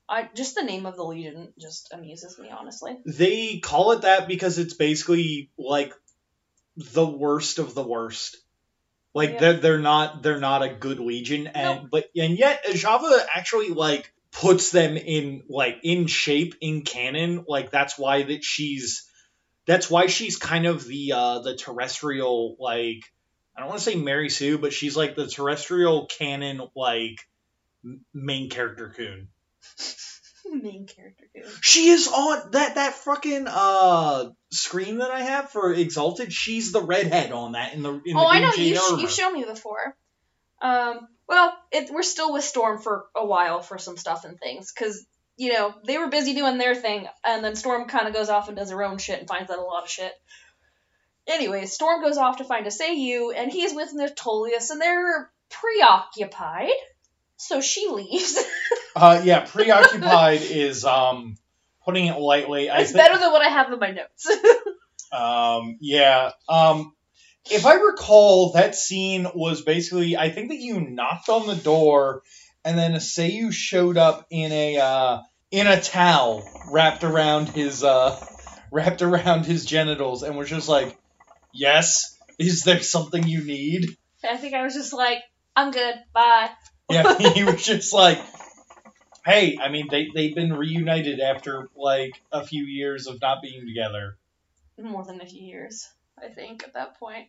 [0.09, 2.97] I just the name of the legion just amuses me, honestly.
[3.05, 5.93] They call it that because it's basically like
[6.77, 8.37] the worst of the worst.
[9.15, 9.41] Like Yeah.
[9.41, 14.13] they're they're not they're not a good legion and but and yet Java actually like
[14.31, 19.09] puts them in like in shape in canon like that's why that she's
[19.67, 23.11] that's why she's kind of the uh the terrestrial like
[23.57, 27.19] I don't want to say Mary Sue but she's like the terrestrial canon like
[28.13, 29.29] main character coon.
[30.53, 31.43] Main character too.
[31.61, 36.33] She is on that that fucking uh screen that I have for Exalted.
[36.33, 38.77] She's the redhead on that in the in the Oh, I know you.
[38.77, 39.97] Sh- you've shown me before.
[40.63, 44.73] Um, well, it, we're still with Storm for a while for some stuff and things,
[44.73, 45.05] because
[45.37, 48.49] you know they were busy doing their thing, and then Storm kind of goes off
[48.49, 50.13] and does her own shit and finds out a lot of shit.
[51.27, 56.71] Anyway, Storm goes off to find Asayu, and he's with Natolius, and they're preoccupied.
[57.37, 58.39] So she leaves.
[58.97, 61.37] Uh, yeah, preoccupied is um
[61.85, 62.71] putting it lightly.
[62.71, 64.27] I it's think, better than what I have in my notes.
[65.13, 66.33] Um, yeah.
[66.49, 66.95] Um,
[67.51, 72.23] if I recall, that scene was basically I think that you knocked on the door,
[72.65, 78.19] and then Asayu showed up in a uh, in a towel wrapped around his uh,
[78.73, 80.99] wrapped around his genitals, and was just like,
[81.53, 83.97] "Yes, is there something you need?"
[84.29, 85.19] I think I was just like,
[85.55, 86.51] I'm good, bye.
[86.89, 88.19] Yeah, he was just like,
[89.25, 93.67] "Hey, I mean, they they've been reunited after like a few years of not being
[93.67, 94.17] together."
[94.79, 95.89] more than a few years,
[96.23, 97.29] I think, at that point.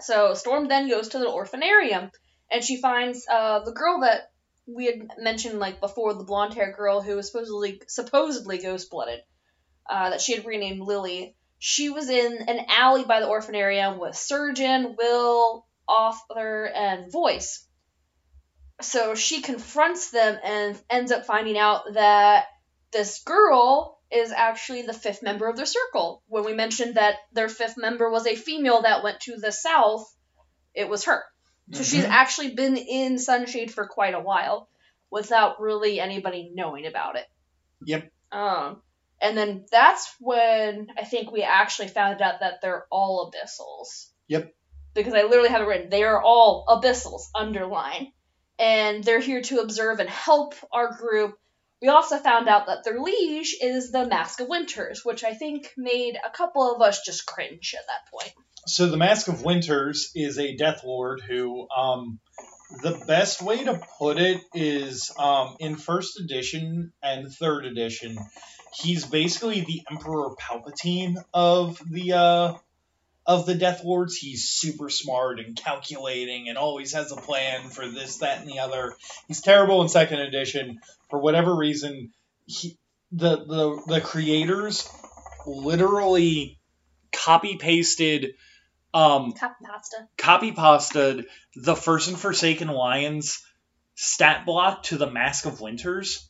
[0.00, 2.10] So Storm then goes to the orphanarium,
[2.50, 4.30] and she finds uh, the girl that
[4.66, 9.22] we had mentioned like before, the blonde haired girl who was supposedly supposedly ghost blooded,
[9.88, 11.34] uh, that she had renamed Lily.
[11.58, 17.66] She was in an alley by the orphanarium with Surgeon, Will, Author, and Voice.
[18.82, 22.46] So she confronts them and ends up finding out that
[22.92, 26.22] this girl is actually the fifth member of their circle.
[26.26, 30.06] When we mentioned that their fifth member was a female that went to the south,
[30.74, 31.24] it was her.
[31.72, 32.10] So she's Mhm.
[32.10, 34.68] actually been in Sunshade for quite a while
[35.10, 37.26] without really anybody knowing about it.
[37.86, 38.10] Yep.
[38.30, 38.82] Um,
[39.20, 44.10] and then that's when I think we actually found out that they're all abyssals.
[44.28, 44.52] Yep.
[44.94, 45.88] Because I literally have it written.
[45.88, 48.12] They are all abyssals, underline.
[48.62, 51.36] And they're here to observe and help our group.
[51.80, 55.72] We also found out that their liege is the Mask of Winters, which I think
[55.76, 58.32] made a couple of us just cringe at that point.
[58.68, 62.20] So the Mask of Winters is a Death Lord who, um,
[62.82, 68.16] the best way to put it is, um, in first edition and third edition,
[68.74, 72.54] he's basically the Emperor Palpatine of the uh,
[73.26, 74.16] of the Death Lords.
[74.16, 78.58] He's super smart and calculating and always has a plan for this, that, and the
[78.60, 78.94] other.
[79.28, 80.80] He's terrible in second edition
[81.10, 82.12] for whatever reason.
[82.46, 82.76] He,
[83.12, 84.88] the the the creators
[85.46, 86.58] literally
[87.12, 88.34] copy pasted
[88.94, 90.08] um Cup pasta.
[90.16, 93.44] copy pasted the First and Forsaken Lions
[93.94, 96.28] stat block to the Mask of Winters,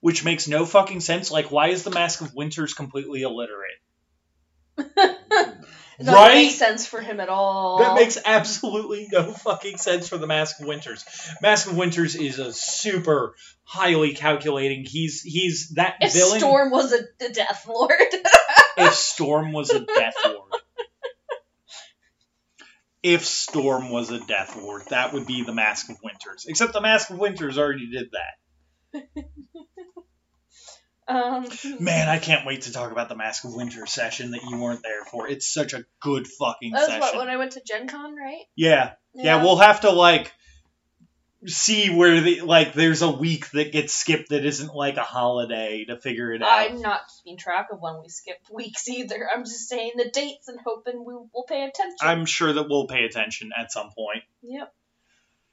[0.00, 1.30] which makes no fucking sense.
[1.30, 3.78] Like, why is the Mask of Winters completely illiterate?
[6.04, 6.34] Doesn't Right?
[6.34, 7.78] make sense for him at all.
[7.78, 11.04] That makes absolutely no fucking sense for the Mask of Winters.
[11.40, 13.34] Mask of Winters is a super
[13.64, 14.84] highly calculating.
[14.84, 16.08] He's he's that villain.
[16.08, 16.38] if villain.
[16.40, 17.92] Storm was a, the Death Lord.
[18.78, 20.52] if Storm was a Death Lord.
[23.02, 26.44] If Storm was a Death Lord, that would be the Mask of Winters.
[26.46, 29.04] Except the Mask of Winters already did that.
[31.08, 31.46] Um,
[31.80, 34.82] Man, I can't wait to talk about the Mask of Winter session that you weren't
[34.82, 35.28] there for.
[35.28, 37.00] It's such a good fucking that was session.
[37.00, 38.44] what when I went to Gen Con, right?
[38.54, 38.92] yeah.
[39.12, 40.32] yeah, We'll have to like
[41.46, 45.84] see where the like there's a week that gets skipped that isn't like a holiday
[45.84, 46.48] to figure it out.
[46.48, 49.28] I'm not keeping track of when we skip weeks either.
[49.34, 51.96] I'm just saying the dates and hoping we will pay attention.
[52.00, 54.22] I'm sure that we'll pay attention at some point.
[54.42, 54.72] Yep.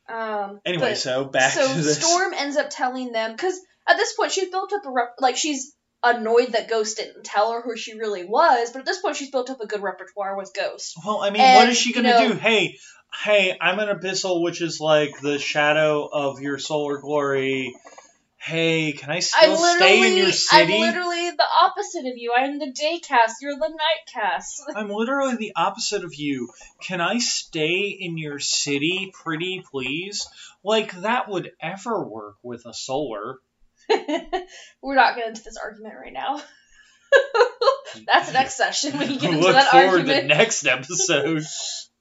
[0.09, 0.61] Um.
[0.65, 2.03] Anyway, so back so to this.
[2.03, 3.59] Storm ends up telling them because
[3.89, 5.73] at this point she's built up a rep- like she's
[6.03, 9.31] annoyed that Ghost didn't tell her who she really was, but at this point she's
[9.31, 10.95] built up a good repertoire with Ghost.
[11.05, 12.33] Well, I mean, what And, is she gonna know- do?
[12.35, 12.77] Hey,
[13.23, 17.75] hey, I'm an abyssal, which is like the shadow of your solar glory.
[18.41, 20.73] Hey, can I still stay in your city?
[20.73, 22.31] I'm literally the opposite of you.
[22.33, 23.41] I'm the day cast.
[23.41, 24.63] You're the night cast.
[24.75, 26.47] I'm literally the opposite of you.
[26.81, 30.25] Can I stay in your city, pretty please?
[30.63, 33.39] Like that would ever work with a solar.
[34.81, 36.41] We're not getting into this argument right now.
[38.05, 38.97] That's next session.
[38.99, 40.21] We can get into Look that forward argument.
[40.21, 41.43] to next episode.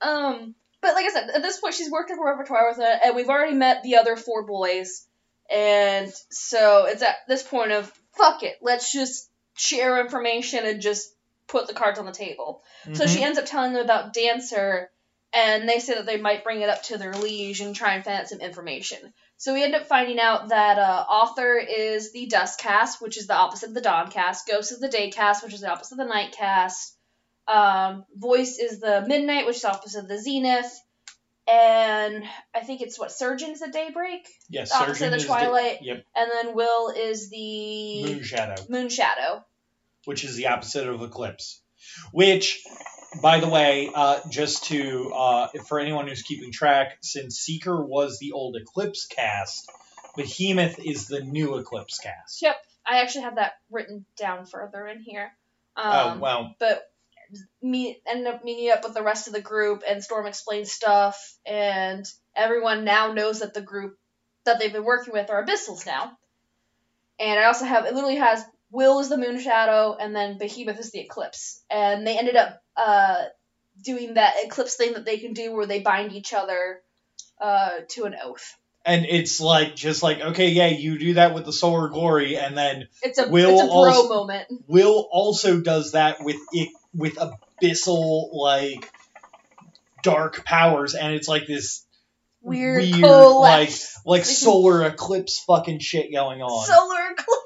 [0.01, 3.17] Um, but like I said, at this point, she's worked a repertoire with it, and
[3.17, 5.07] we've already met the other four boys,
[5.51, 11.09] and so it's at this point of fuck it, let's just share information and just
[11.47, 12.63] put the cards on the table.
[12.93, 13.09] So Mhm.
[13.15, 14.91] she ends up telling them about Dancer,
[15.33, 18.05] and they say that they might bring it up to their liege and try and
[18.05, 18.99] find out some information.
[19.39, 23.29] So we end up finding out that uh, Author is the Dusk Caste, which is
[23.29, 24.49] the opposite of the Dawn Caste.
[24.49, 26.97] Ghost is the Day Caste, which is the opposite of the Night Caste.
[27.47, 30.81] Um, Voice is the Midnight, which is opposite of the Zenith.
[31.51, 32.25] And
[32.55, 35.79] I think it's what Surgeon is the Daybreak, yes, the opposite of the is Twilight.
[35.81, 38.63] yep, and then Will is the Moon Shadow.
[38.69, 39.45] Moon Shadow.
[40.05, 41.63] which is the opposite of eclipse.
[42.13, 42.63] Which,
[43.23, 48.19] by the way, uh, just to uh, for anyone who's keeping track, since Seeker was
[48.19, 49.71] the old eclipse caste,
[50.17, 52.43] Behemoth is the new eclipse caste.
[52.43, 55.33] Yep, I actually have that written down further in here.
[55.77, 56.83] Um, oh well, but
[57.63, 61.37] meet end up meeting up with the rest of the group and Storm explains stuff
[61.45, 63.99] and everyone now knows that the group
[64.45, 66.17] that they've been working with are abyssals now.
[67.21, 70.79] And I also have it literally has Will is the moon shadow and then Behemoth
[70.79, 71.63] is the eclipse.
[71.71, 73.25] And they ended up uh,
[73.83, 76.81] doing that eclipse thing that they can do where they bind each other
[77.41, 78.57] uh, to an oath.
[78.85, 82.57] and it's like just like okay, yeah, you do that with the solar glory, and
[82.57, 84.49] then It's a Will it's a bro also- moment.
[84.67, 88.91] Will also does that with it with abyssal like
[90.03, 91.85] dark powers, and it's like this
[92.41, 94.01] Weird, weird, coalesce.
[94.07, 96.67] like solar eclipse fucking shit going on.
[96.67, 97.45] Solar eclipse.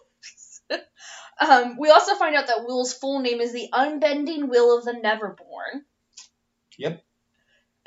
[1.50, 4.92] Um, we also find out that Will's full name is the Unbending Will of the
[4.92, 5.83] Neverborn.
[6.78, 7.02] Yep.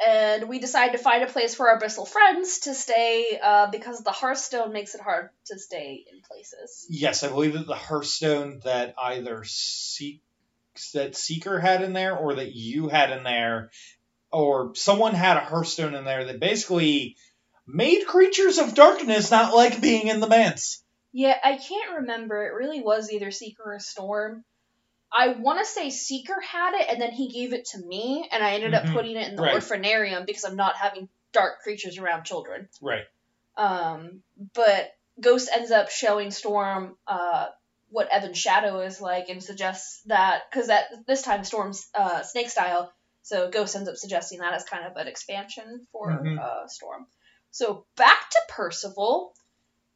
[0.06, 4.02] And we decide to find a place for our Abyssal friends to stay uh, because
[4.02, 6.86] the Hearthstone makes it hard to stay in places.
[6.89, 10.22] Yes, I believe that the Hearthstone that either Seek
[10.94, 13.72] that Seeker had in there or that you had in there,
[14.32, 17.15] or someone had a Hearthstone in there that basically
[17.65, 20.84] made creatures of darkness not like being in the manse.
[21.17, 22.45] Yeah, I can't remember.
[22.45, 24.43] It really was either Seeker or Storm.
[25.17, 28.43] I want to say Seeker had it, and then he gave it to me, and
[28.43, 28.75] I ended Mhm.
[28.75, 29.56] up putting it in the Right.
[29.56, 32.67] orphanarium because I'm not having dark creatures around children.
[32.82, 33.06] Right.
[33.56, 34.23] Um,
[34.54, 37.47] but Ghost ends up showing Storm uh,
[37.88, 42.49] what Ebon shadow is like and suggests that because at this time Storm's uh, snake
[42.49, 46.38] style, so Ghost ends up suggesting that as kind of an expansion for Mhm.
[46.38, 47.08] uh, Storm.
[47.51, 49.34] So back to Percival.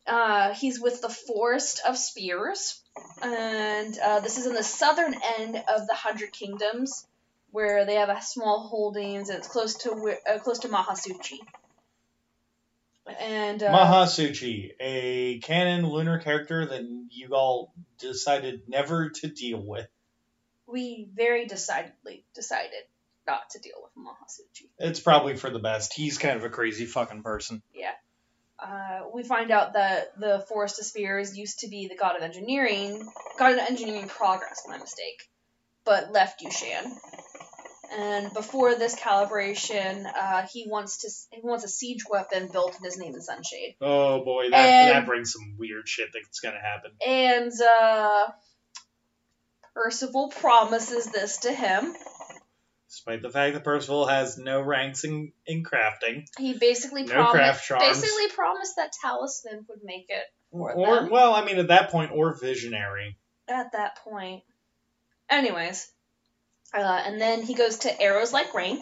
[0.09, 2.81] Uh, he's with the Forest of Spears,
[3.21, 7.05] and uh, this is in the southern end of the Hundred Kingdoms,
[7.51, 11.37] where they have a small holdings, and it's close to where- uh, close to Mahasuchi.
[13.19, 19.87] And uh, Mahasuchi, a canon lunar character that you all decided never to deal with.
[20.67, 22.83] we very decidedly decided
[23.27, 24.69] not to deal with Mahasuchi.
[24.77, 25.93] It's probably for the best.
[25.93, 27.61] He's kind of a crazy fucking person.
[27.75, 27.91] Uh,
[29.19, 33.05] we find out that the Forest of Spears used to be the god of engineering,
[33.37, 35.29] god of engineering progress, my mistake,
[35.85, 36.85] but left Yushan.
[37.91, 42.83] And before this calibration, uh, he wants to he wants a siege weapon built in
[42.83, 43.75] his name in Sunshade.
[43.81, 46.91] Oh boy, that And- that brings some weird shit that's gonna happen.
[47.05, 48.27] And uh,
[49.73, 51.93] Percival promises this to him.
[52.89, 56.25] Despite the fact that Percival has no ranks in, in crafting.
[56.39, 61.09] He basically No promised basically promised that Talisman would make it for Or them.
[61.11, 63.17] well, I mean at that point, or visionary.
[63.47, 64.43] at that point.
[65.29, 65.87] Anyways,
[66.73, 68.81] uh, and then he goes to Arrows Like Rain,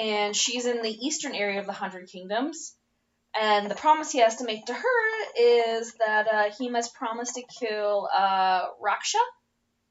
[0.00, 2.74] and she's in the eastern area of the Hundred Kingdoms.
[3.38, 7.32] And the promise he has to make to her is that uh, he must promise
[7.34, 9.18] to kill uh, Raksha,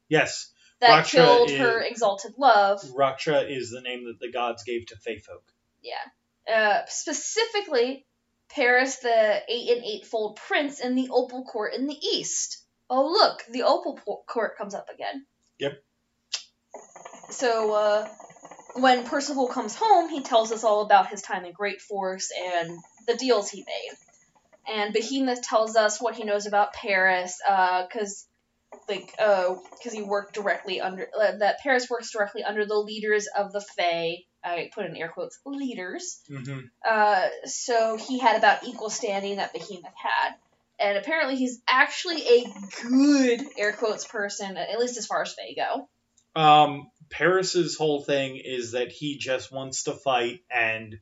[0.08, 0.50] Yes,
[0.80, 2.82] that Raksha killed is- her exalted love.
[2.82, 5.44] Raksha is the name that the gods gave to Fey folk.
[5.82, 6.52] Yeah.
[6.52, 8.06] Uh, specifically,
[8.48, 12.62] Paris, the eight and eightfold prince in the Opal Court in the east.
[12.88, 15.26] Oh, look, the Opal Court comes up again.
[15.58, 15.82] Yep.
[17.30, 18.08] So, uh,
[18.74, 22.78] when Percival comes home, he tells us all about his time in Great Forks and
[23.06, 23.96] the deals he made.
[24.68, 28.26] And Behemoth tells us what he knows about Paris, because
[28.88, 33.26] like, uh, because he worked directly under uh, that Paris works directly under the leaders
[33.36, 34.18] of the Fae.
[34.44, 36.20] I put in air quotes leaders.
[36.30, 36.60] Mm-hmm.
[36.88, 40.34] Uh, so he had about equal standing that Behemoth had.
[40.78, 42.44] And apparently he's actually a
[42.82, 45.88] good air quotes person, at least as far as Fae go.
[46.40, 50.98] Um, Paris's whole thing is that he just wants to fight, and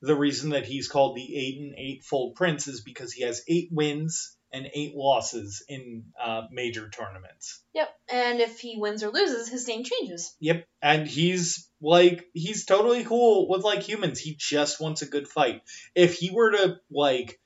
[0.00, 3.68] the reason that he's called the eight and eightfold prince is because he has eight
[3.70, 7.62] wins and eight losses in uh, major tournaments.
[7.74, 7.88] Yep.
[8.12, 10.34] And if he wins or loses, his name changes.
[10.40, 14.18] Yep, and he's like he's totally cool with like humans.
[14.18, 15.62] He just wants a good fight.
[15.94, 17.40] If he were to like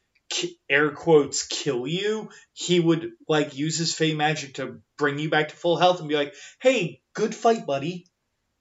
[0.69, 5.49] air quotes kill you, he would like use his fey magic to bring you back
[5.49, 8.07] to full health and be like, "Hey, good fight, buddy."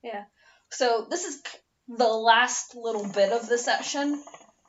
[0.03, 0.25] Yeah
[0.71, 1.41] so this is
[1.87, 4.21] the last little bit of the session.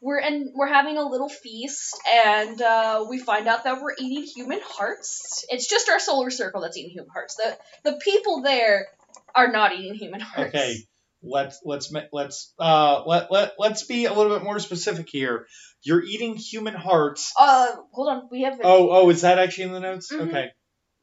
[0.03, 4.25] We're and we're having a little feast, and uh, we find out that we're eating
[4.25, 5.45] human hearts.
[5.49, 7.37] It's just our solar circle that's eating human hearts.
[7.37, 7.57] The
[7.91, 8.87] the people there
[9.35, 10.55] are not eating human hearts.
[10.55, 10.77] Okay,
[11.23, 15.47] let's let's let's uh let let let's be a little bit more specific here.
[15.83, 17.33] You're eating human hearts.
[17.39, 18.29] Uh, hold on.
[18.31, 20.13] We have Oh oh, is that actually in the notes?
[20.13, 20.29] Mhm.
[20.29, 20.51] Okay.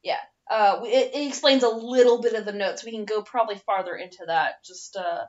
[0.02, 0.20] Yeah.
[0.50, 2.84] Uh, it, it explains a little bit of the notes.
[2.84, 4.62] We can go probably farther into that.
[4.64, 5.24] Just uh,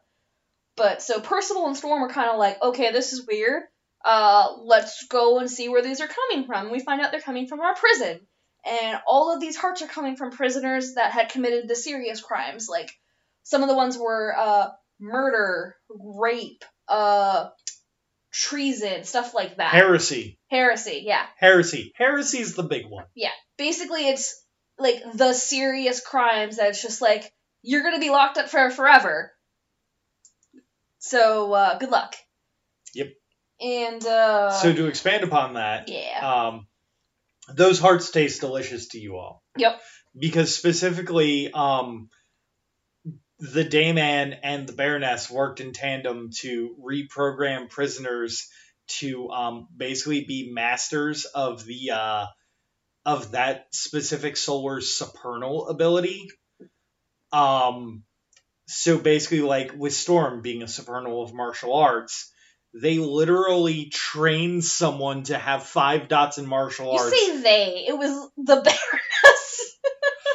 [0.75, 3.63] but so Percival and Storm are kind of like, okay, this is weird.
[4.03, 6.71] Uh, let's go and see where these are coming from.
[6.71, 8.19] We find out they're coming from our prison,
[8.65, 12.67] and all of these hearts are coming from prisoners that had committed the serious crimes.
[12.69, 12.91] Like
[13.43, 14.67] some of the ones were uh,
[14.99, 17.49] murder, rape, uh,
[18.31, 19.71] treason, stuff like that.
[19.71, 20.37] Heresy.
[20.49, 21.25] Heresy, yeah.
[21.37, 21.93] Heresy.
[21.95, 23.05] Heresy is the big one.
[23.15, 23.31] Yeah.
[23.57, 24.43] Basically it's
[24.77, 29.31] like the serious crimes that it's just like you're gonna be locked up for forever.
[31.05, 32.15] So uh, good luck.
[32.95, 33.13] Yep.
[33.61, 36.67] And uh, so to expand upon that, yeah, um,
[37.53, 39.43] those hearts taste delicious to you all.
[39.55, 39.79] Yep.
[40.17, 42.09] Because specifically, um,
[43.37, 48.49] the Dayman and the Baroness worked in tandem to reprogram prisoners
[48.87, 52.25] to um, basically be masters of the uh,
[53.05, 56.29] of that specific solar supernal ability.
[57.31, 58.04] Um,
[58.67, 62.31] so basically, like with Storm being a supernal of martial arts,
[62.73, 67.11] they literally trained someone to have five dots in martial you arts.
[67.11, 67.85] You say they.
[67.87, 69.77] It was the Baroness.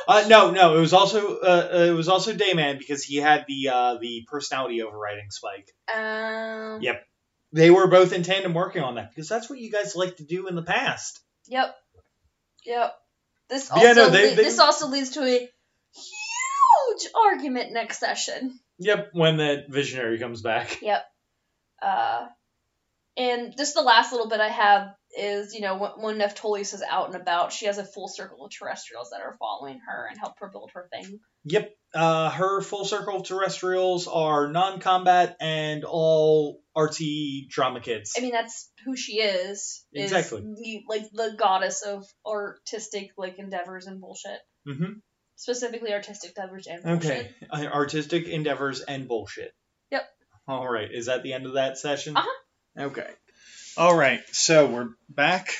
[0.09, 3.45] Uh, no, no, it was also uh, uh, it was also Dayman because he had
[3.47, 5.69] the uh, the personality overriding spike.
[5.95, 6.81] um.
[6.83, 7.05] Yep.
[7.53, 10.25] They were both in tandem working on that because that's what you guys like to
[10.25, 11.21] do in the past.
[11.49, 11.75] Yep.
[12.65, 12.95] Yep.
[13.49, 15.49] This also Yeah, no, they- le- they- this also leads to a
[17.01, 18.59] huge argument next session.
[18.79, 20.79] Yep, when that visionary comes back.
[20.83, 21.05] Yep.
[21.83, 22.27] Uh,
[23.17, 26.83] and just the last little bit I have is, you know, when, when Neftolius is
[26.89, 30.19] out and about, she has a full circle of terrestrials that are following her and
[30.19, 31.19] help her build her thing.
[31.45, 31.71] Yep.
[31.95, 38.13] Uh, her full circle of terrestrials are non-combat and all artsy drama kids.
[38.17, 39.85] I mean, that's who she is.
[39.93, 40.43] is Exactly.
[40.43, 44.39] the- like the goddess of artistic like endeavors and bullshit.
[44.67, 44.99] hmm
[45.41, 47.11] Specifically, artistic endeavors and bullshit.
[47.11, 47.31] Okay.
[47.51, 49.55] Uh, Artistic endeavors and bullshit.
[49.91, 50.03] Yep.
[50.47, 50.93] All right.
[50.93, 52.15] Is that the end of that session?
[52.15, 52.85] Uh-huh.
[52.85, 53.09] Okay.
[53.79, 54.21] All right.
[54.33, 55.55] So we're back.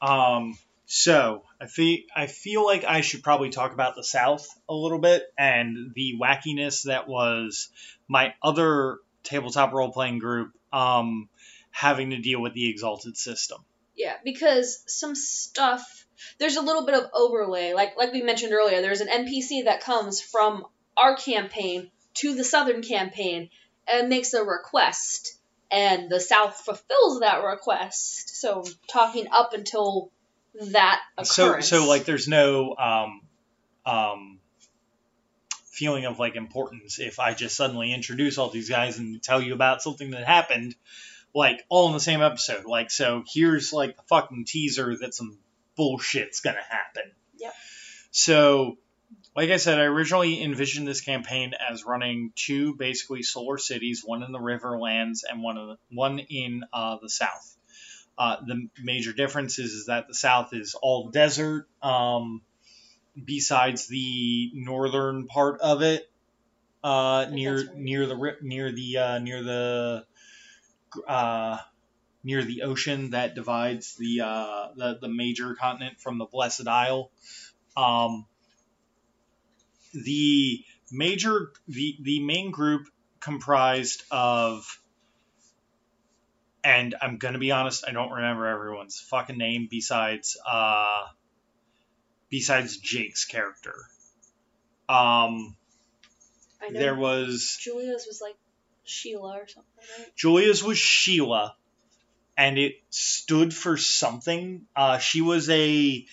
[0.00, 0.56] Um.
[0.86, 5.00] So I feel I feel like I should probably talk about the South a little
[5.00, 7.68] bit and the wackiness that was
[8.08, 10.52] my other tabletop role playing group.
[10.72, 11.28] Um,
[11.70, 13.58] having to deal with the exalted system.
[13.94, 16.05] Yeah, because some stuff
[16.38, 17.72] there's a little bit of overlay.
[17.72, 20.64] Like like we mentioned earlier, there's an NPC that comes from
[20.96, 23.50] our campaign to the southern campaign
[23.90, 25.36] and makes a request
[25.70, 28.40] and the south fulfills that request.
[28.40, 30.10] So talking up until
[30.72, 31.68] that occurrence.
[31.68, 33.20] So so like there's no um
[33.84, 34.38] um
[35.66, 39.52] feeling of like importance if I just suddenly introduce all these guys and tell you
[39.52, 40.74] about something that happened
[41.34, 42.64] like all in the same episode.
[42.64, 45.38] Like so here's like the fucking teaser that some
[45.76, 47.12] bullshit's gonna happen.
[47.38, 47.54] Yep.
[48.10, 48.78] So
[49.36, 54.22] like I said, I originally envisioned this campaign as running two basically solar cities, one
[54.22, 57.56] in the Riverlands and one in the, one in uh, the south.
[58.18, 62.40] Uh, the major difference is, is that the South is all desert, um,
[63.22, 66.10] besides the northern part of it,
[66.82, 67.76] uh, near right.
[67.76, 70.06] near the near the uh, near the
[71.06, 71.58] uh,
[72.26, 77.12] near the ocean that divides the, uh, the the major continent from the Blessed Isle.
[77.76, 78.26] Um,
[79.94, 82.88] the major the the main group
[83.20, 84.66] comprised of
[86.64, 91.04] and I'm gonna be honest, I don't remember everyone's fucking name besides uh
[92.28, 93.76] besides Jake's character.
[94.88, 95.56] Um
[96.60, 98.34] I know there was Julia's was like
[98.82, 100.16] Sheila or something, right?
[100.16, 101.54] Julia's was Sheila
[102.36, 104.66] and it stood for something.
[104.74, 106.06] Uh she was a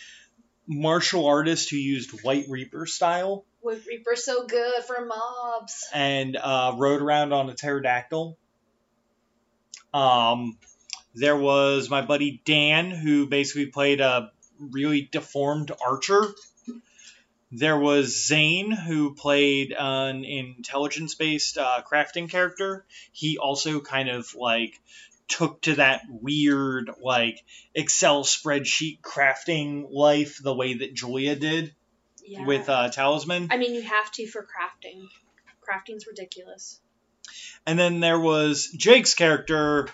[0.68, 5.88] martial artist who used White Reaper style White Reaper so good for mobs.
[5.94, 8.38] and uh, rode around on a pterodactyl.
[9.94, 10.58] Um,
[11.16, 16.24] there was my buddy Dan, who basically played a really deformed archer.
[17.52, 22.84] There was Zane, who played an intelligence based uh, crafting character.
[23.12, 24.82] He also kind of like
[25.34, 31.74] took to that weird, like, Excel spreadsheet crafting life the way that Julia did
[32.26, 32.46] Yeah.
[32.46, 33.48] with uh, Talisman.
[33.52, 35.08] I mean, you have to for crafting.
[35.68, 36.80] Crafting's ridiculous.
[37.66, 39.88] And then there was Jake's character,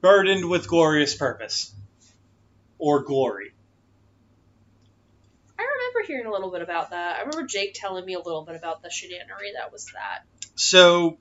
[0.00, 1.74] burdened with glorious purpose.
[2.78, 3.52] Or glory.
[5.58, 7.16] I remember hearing a little bit about that.
[7.16, 10.24] I remember Jake telling me a little bit about the shenanery that was that.
[10.54, 11.18] So,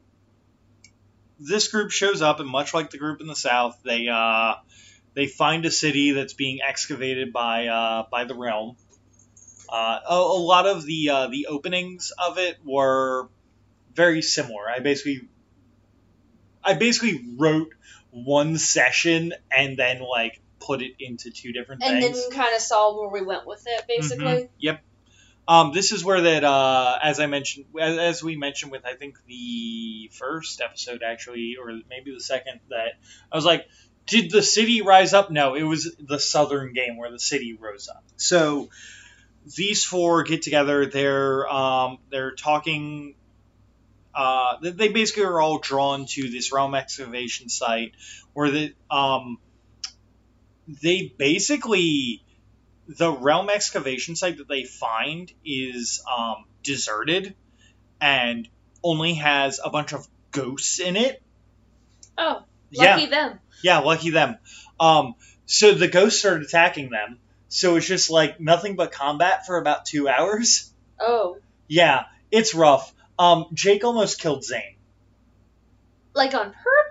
[1.39, 4.55] this group shows up, and much like the group in the south, they uh,
[5.13, 8.75] they find a city that's being excavated by uh, by the realm.
[9.67, 13.29] Uh, a, a lot of the uh, the openings of it were
[13.93, 14.69] very similar.
[14.69, 15.27] I basically
[16.63, 17.73] I basically wrote
[18.11, 21.93] one session and then like put it into two different things.
[21.93, 22.29] And things.
[22.29, 24.25] then kind of saw where we went with it, basically.
[24.25, 24.49] Mhm.
[24.59, 24.81] Yep.
[25.47, 28.95] Um, this is where that, uh, as I mentioned, as, as we mentioned with I
[28.95, 32.93] think the first episode actually, or maybe the second, that
[33.31, 33.67] I was like,
[34.07, 35.29] did the city rise up?
[35.29, 38.03] No, it was the southern game where the city rose up.
[38.17, 38.69] So
[39.55, 40.85] these four get together.
[40.87, 43.15] They're um, they're talking.
[44.13, 47.91] Uh, they- basically are all drawn to this realm excavation site
[48.33, 49.37] where the um,
[50.81, 52.24] they basically
[52.87, 57.35] the realm excavation site that they find is um, deserted
[57.99, 58.47] and
[58.83, 61.21] only has a bunch of ghosts in it.
[62.17, 63.39] Oh, Yeah, them.
[63.63, 64.37] yeah, lucky them.
[64.79, 65.15] Um,
[65.45, 67.19] so the ghosts start attacking them.
[67.49, 70.71] So it's just like nothing but combat for about two hours.
[70.99, 72.93] Oh, Yeah, it's rough.
[73.17, 74.75] Um, Jake almost killed Zane.
[76.13, 76.84] like on purpose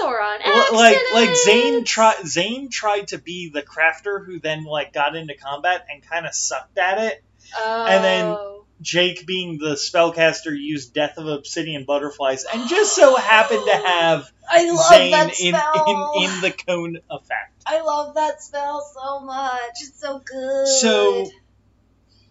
[0.00, 0.74] or on L- accident?
[0.76, 5.34] like like Zane tried Zane tried to be the crafter who then like got into
[5.34, 7.24] combat and kind of sucked at it.
[7.56, 7.86] Oh.
[7.86, 8.36] and then-
[8.80, 14.28] Jake, being the spellcaster, used Death of Obsidian Butterflies and just so happened to have
[14.50, 17.62] I love Zane that in, in in the cone effect.
[17.64, 19.70] I love that spell so much.
[19.82, 20.66] It's so good.
[20.66, 21.30] So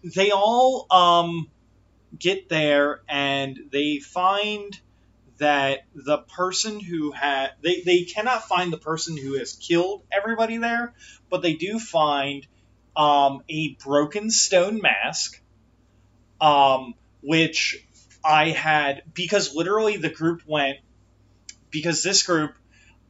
[0.04, 1.48] they all um
[2.18, 4.78] get there and they find
[5.38, 10.58] that the person who had they, they cannot find the person who has killed everybody
[10.58, 10.92] there,
[11.30, 12.46] but they do find
[12.96, 15.40] um, a broken stone mask,
[16.40, 17.84] um, which
[18.24, 20.78] I had because literally the group went
[21.70, 22.54] because this group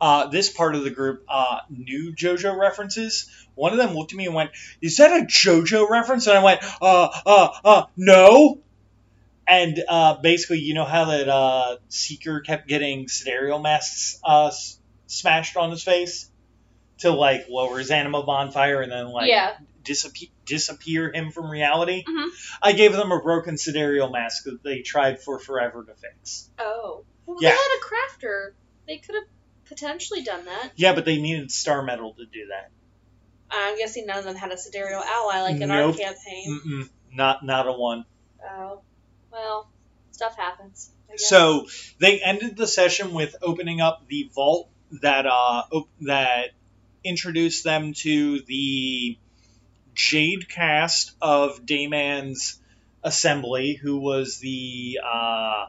[0.00, 3.30] uh, this part of the group uh, knew JoJo references.
[3.54, 4.50] One of them looked at me and went,
[4.80, 8.58] "Is that a JoJo reference?" And I went, "Uh, uh, uh, no."
[9.46, 14.78] And uh, basically, you know how that uh, Seeker kept getting Sidereal masks uh, s-
[15.06, 16.30] smashed on his face
[16.98, 19.56] to like lower his anima bonfire and then like yeah.
[19.82, 22.04] disappear disappear him from reality.
[22.08, 22.28] Mhm.
[22.62, 26.48] I gave them a broken Sidereal mask that they tried for forever to fix.
[26.58, 27.04] Oh.
[27.26, 27.50] Well, Yeah.
[27.50, 28.52] they had a crafter.
[28.86, 29.24] They could have
[29.66, 30.72] potentially done that.
[30.76, 32.70] Yeah, but they needed star metal to do that.
[33.50, 35.94] I'm guessing none of them had a Sidereal ally like in Nope.
[35.94, 36.60] our campaign.
[36.66, 38.04] Mm-mm, not not a one.
[38.48, 38.82] Oh.
[39.32, 39.68] Well,
[40.12, 40.90] stuff happens.
[41.16, 41.66] So
[42.00, 44.68] they ended the session with opening up the vault
[45.02, 46.50] that uh op- that
[47.04, 49.18] introduced them to the
[49.94, 52.60] Jade cast of Dayman's
[53.02, 55.66] assembly, who was the uh,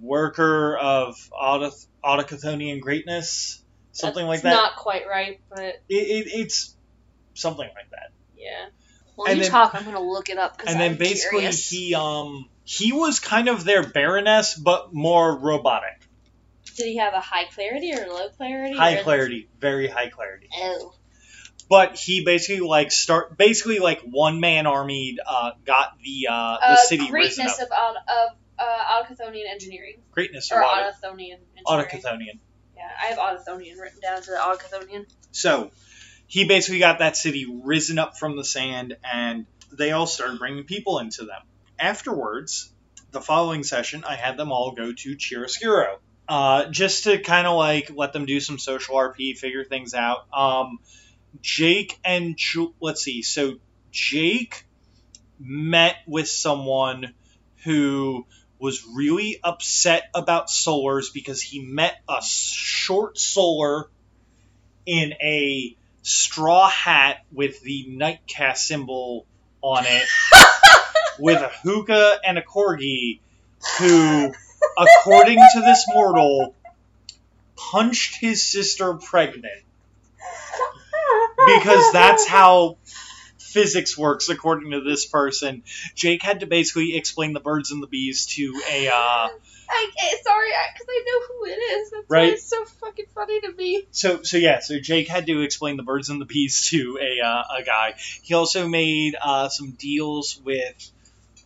[0.00, 3.62] worker of Autochthonian greatness,
[3.92, 4.50] something like that.
[4.50, 6.74] Not quite right, but It, it, it's
[7.34, 8.10] something like that.
[8.36, 8.66] yeah.
[9.14, 11.68] While And you then- talk, I'm gonna look it up and then I'm basically curious.
[11.70, 16.06] he um he was kind of their baroness, but more robotic.
[16.76, 18.76] Did he have a high clarity or low clarity?
[18.76, 20.48] high clarity, very high clarity.
[20.54, 20.94] Oh.
[21.68, 26.66] But he basically like start basically like one man army uh, got the uh, the
[26.74, 27.68] Uh, city risen greatness up.
[27.72, 31.66] of of uh, Autochthonian engineering Greatness of or Auto- Autochthonian engineering.
[31.66, 32.38] Autochthonian.
[32.76, 35.06] Yeah, I have Autochthonian written down to the Autochthonian.
[35.32, 35.72] So
[36.28, 39.46] he basically got that city risen up from the sand, and
[39.76, 41.42] they all started bringing people into them.
[41.80, 42.72] Afterwards,
[43.10, 47.56] the following session, I had them all go to Chiaroscuro, uh, just to kind of
[47.56, 50.26] like let them do some social RP, figure things out.
[50.32, 50.78] Um,
[51.40, 53.54] Jake and Ju- let's see, so
[53.90, 54.64] Jake
[55.38, 57.14] met with someone
[57.64, 58.26] who
[58.58, 63.88] was really upset about solars because he met a short solar
[64.84, 69.26] in a straw hat with the nightcast symbol
[69.62, 70.06] on it,
[71.20, 73.20] with a hookah and a corgi,
[73.78, 74.32] who,
[74.78, 76.54] according to this mortal,
[77.56, 79.64] punched his sister pregnant
[81.46, 82.78] because that's how
[83.38, 85.62] physics works according to this person.
[85.94, 89.28] Jake had to basically explain the birds and the bees to a uh,
[89.72, 89.90] I,
[90.22, 91.90] sorry, because I, know who it is.
[91.90, 92.32] That's why Right.
[92.32, 93.86] it's so fucking funny to me.
[93.90, 97.20] so so yeah so Jake had to explain the birds and the bees to a
[97.24, 97.94] uh, a guy.
[98.22, 100.90] He also made uh, some deals with.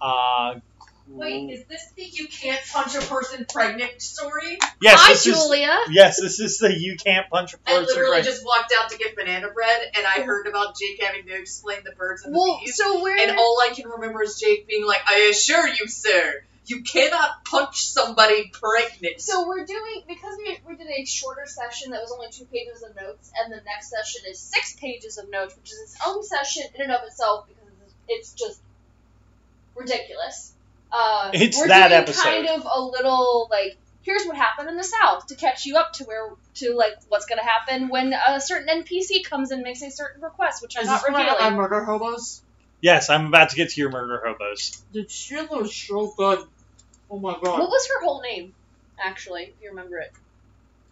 [0.05, 0.61] Uh,
[1.07, 4.59] Wait, is this the you can't punch a person pregnant story?
[4.83, 5.77] yes, Hi, this is Julia.
[5.91, 7.65] yes this is the you can't punch a person.
[7.65, 7.89] Pregnant.
[7.89, 8.25] I literally right.
[8.25, 11.79] just walked out to get banana bread, and I heard about Jake having to explain
[11.85, 12.77] the birds and the Well, bees.
[12.77, 13.17] so where?
[13.17, 17.45] And all I can remember is Jake being like, "I assure you, sir, you cannot
[17.45, 22.13] punch somebody pregnant." So we're doing because we, we did a shorter session that was
[22.13, 25.71] only two pages of notes, and the next session is six pages of notes, which
[25.71, 28.61] is its own session in and of itself because it's, it's just
[29.77, 30.53] ridiculous.
[30.93, 32.23] Uh, It's we're that doing episode.
[32.23, 35.93] kind of a little like here's what happened in the South to catch you up
[35.95, 39.91] to where to like what's gonna happen when a certain NPC comes and makes a
[39.91, 41.57] certain request, which I'm is not this when I revealing.
[41.57, 42.43] murder hobos?
[42.81, 44.83] Yes, I'm about to get to your murder hobos.
[44.93, 46.41] The shit was so good.
[47.11, 47.59] Oh my god.
[47.61, 48.55] What was her whole name,
[49.03, 50.13] actually, if you remember it?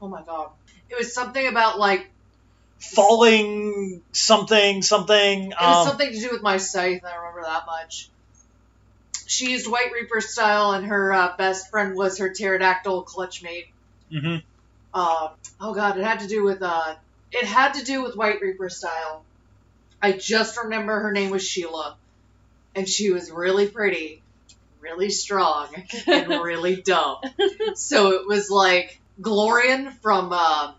[0.01, 0.51] Oh my god.
[0.89, 2.09] It was something about like
[2.81, 5.53] Falling something something.
[5.53, 7.05] It was Um, something to do with my scythe.
[7.05, 8.09] I remember that much.
[9.33, 13.69] She used White Reaper style, and her uh, best friend was her pterodactyl clutch mate.
[14.13, 14.43] mhm.
[14.95, 16.97] Um, oh god, it had to do with uh,
[17.33, 19.25] it had to do with White Reaper style.
[20.03, 21.97] I just remember her name was Sheila,
[22.75, 24.21] and she was really pretty,
[24.81, 25.69] really strong,
[26.07, 27.17] and really dumb.
[27.75, 30.73] So it was like Glorian from uh,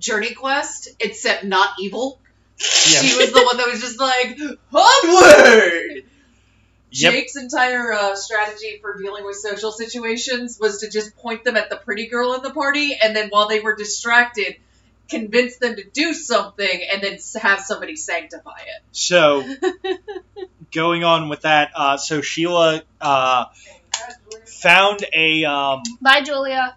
[0.00, 2.18] Journey Quest, except not evil.
[2.56, 4.38] She was the one that was just like,
[4.72, 6.04] onward!
[6.94, 7.12] Yep.
[7.12, 11.70] Jake's entire uh, strategy for dealing with social situations was to just point them at
[11.70, 14.56] the pretty girl in the party, and then while they were distracted,
[15.08, 18.82] convince them to do something, and then have somebody sanctify it.
[18.92, 19.42] So,
[20.72, 23.46] going on with that, uh, so Sheila uh,
[24.44, 26.76] found a um, Bye, Julia.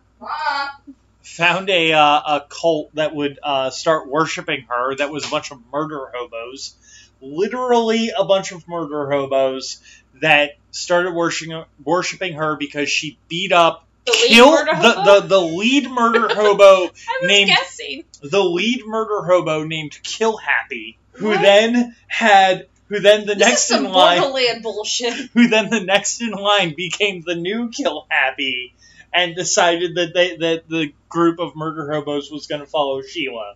[1.24, 4.96] found a uh, a cult that would uh, start worshiping her.
[4.96, 6.74] That was a bunch of murder hobos,
[7.22, 9.82] literally a bunch of murder hobos
[10.22, 15.20] that started worshiping worshiping her because she beat up The lead killed murder the, hobo?
[15.22, 16.90] the the lead murder hobo
[17.24, 18.04] named- guessing.
[18.22, 21.42] the lead murder hobo named Kill Happy, who What?
[21.42, 25.14] then had who then the This next in line bullshit.
[25.34, 28.74] who then the next in line became the new Kill Happy
[29.14, 33.56] and decided that they that the group of murder hobos was going to follow Sheila.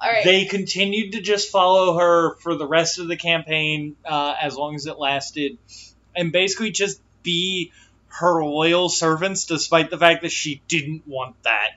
[0.00, 0.24] All right.
[0.24, 4.74] They continued to just follow her for the rest of the campaign uh, as long
[4.76, 5.58] as it lasted,
[6.14, 7.72] and basically just be
[8.08, 11.72] her loyal servants, despite the fact that she didn't want that.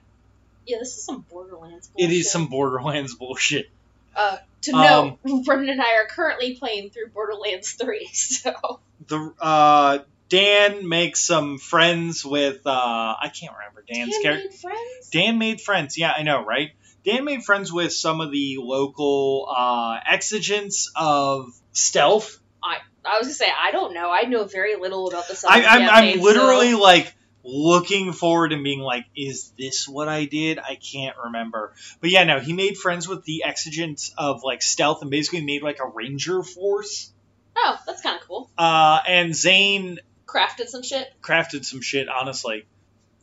[0.67, 2.11] yeah, this is some Borderlands bullshit.
[2.11, 3.69] It is some Borderlands bullshit.
[4.15, 8.79] Uh, to Um, note, Brendan and I are currently playing through Borderlands 3, so.
[9.07, 9.99] the uh,
[10.29, 14.49] Dan makes some friends with uh, I can't remember Dan's Dan character.
[14.49, 15.09] made friends?
[15.11, 15.97] Dan made friends.
[15.97, 16.71] Yeah, I know, right?
[17.05, 22.39] Dan made friends with some of the local uh, exigents of stealth.
[22.63, 24.11] I I was gonna say, I don't know.
[24.11, 28.13] I know very little about the I, Southern I'm, campaign, I'm literally so- like looking
[28.13, 30.59] forward and being like, is this what I did?
[30.59, 31.73] I can't remember.
[31.99, 35.63] But yeah, no, he made friends with the exigents of like stealth and basically made
[35.63, 37.11] like a ranger force.
[37.55, 38.49] Oh, that's kind of cool.
[38.57, 41.11] Uh, and Zane Crafted some shit.
[41.21, 42.65] crafted some shit, honestly.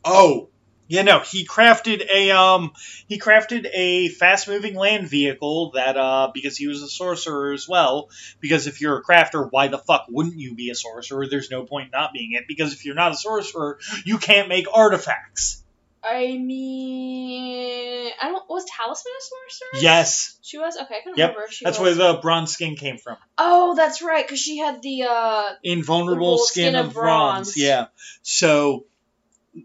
[0.03, 0.49] Oh,
[0.89, 2.71] yeah, no, he crafted a um,
[3.07, 8.09] he crafted a fast-moving land vehicle that uh, because he was a sorcerer as well.
[8.39, 11.27] Because if you're a crafter, why the fuck wouldn't you be a sorcerer?
[11.29, 12.45] There's no point not being it.
[12.47, 15.63] Because if you're not a sorcerer, you can't make artifacts.
[16.03, 18.49] I mean, I don't.
[18.49, 19.83] Was Talisman a sorceress?
[19.83, 20.75] Yes, She was.
[20.75, 21.51] Okay, I can Yep, remember.
[21.51, 21.97] She that's was.
[21.97, 23.17] where the bronze skin came from.
[23.37, 25.43] Oh, that's right, because she had the uh.
[25.63, 27.47] Invulnerable skin, skin of of bronze.
[27.49, 27.57] bronze.
[27.57, 27.87] Yeah.
[28.23, 28.85] So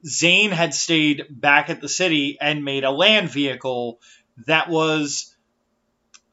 [0.06, 4.00] Zane had stayed back at the city and made a land vehicle
[4.46, 5.34] that was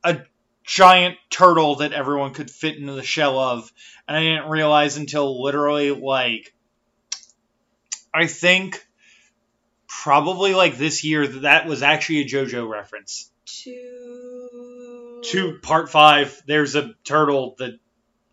[0.03, 0.21] a
[0.63, 3.71] giant turtle that everyone could fit into the shell of.
[4.07, 6.53] And I didn't realize until literally like
[8.13, 8.85] I think
[9.87, 13.31] probably like this year that that was actually a JoJo reference.
[13.45, 15.21] To.
[15.23, 17.79] To part five, there's a turtle that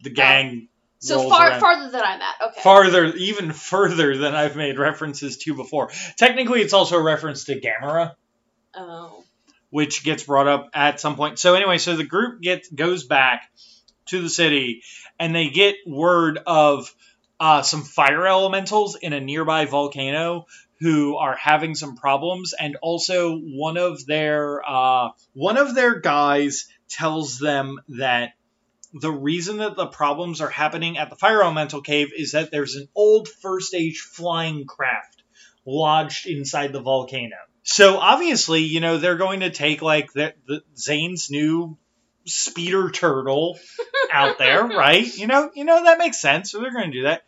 [0.02, 0.14] the oh.
[0.14, 0.68] gang
[1.00, 1.60] So far, around.
[1.60, 2.34] farther than I'm at.
[2.48, 2.60] Okay.
[2.60, 5.90] farther, even further than I've made references to before.
[6.16, 8.14] Technically, it's also a reference to Gamera,
[8.74, 9.24] Oh.
[9.70, 11.38] which gets brought up at some point.
[11.38, 13.48] So anyway, so the group gets goes back
[14.06, 14.82] to the city,
[15.20, 16.92] and they get word of
[17.38, 20.46] uh, some fire elementals in a nearby volcano
[20.80, 26.68] who are having some problems, and also one of their uh, one of their guys
[26.88, 28.30] tells them that
[28.92, 32.76] the reason that the problems are happening at the fire elemental cave is that there's
[32.76, 35.22] an old first age flying craft
[35.66, 37.36] lodged inside the volcano.
[37.62, 41.76] So obviously, you know, they're going to take like the, the Zane's new
[42.24, 43.58] speeder turtle
[44.10, 45.06] out there, right?
[45.16, 46.50] You know, you know that makes sense.
[46.50, 47.22] So they're going to do that.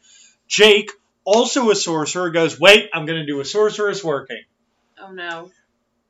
[0.49, 0.91] Jake,
[1.25, 4.43] also a sorcerer, goes, "Wait, I'm going to do a sorceress working."
[4.99, 5.51] Oh no.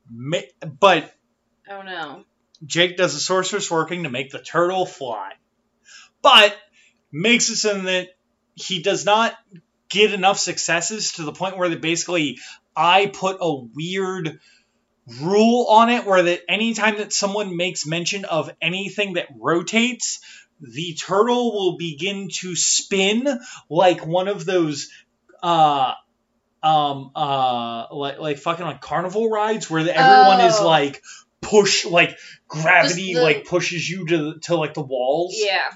[0.09, 0.37] Ma-
[0.79, 1.13] But
[1.69, 2.23] Oh no.
[2.65, 5.31] Jake does a sorceress working to make the turtle fly,
[6.21, 6.55] but
[7.11, 8.09] makes it so that
[8.55, 9.33] he does not
[9.89, 12.37] get enough successes to the point where that basically
[12.75, 14.39] I put a weird
[15.21, 20.21] rule on it where that anytime that someone makes mention of anything that rotates,
[20.61, 23.27] the turtle will begin to spin
[23.69, 24.89] like one of those
[25.43, 25.93] uh
[26.63, 30.67] um uh like like fucking like carnival rides where the, everyone is Oh.
[30.67, 31.01] like
[31.41, 32.15] push like
[32.47, 35.33] gravity the- like pushes you to to like the walls.
[35.35, 35.71] Yeah.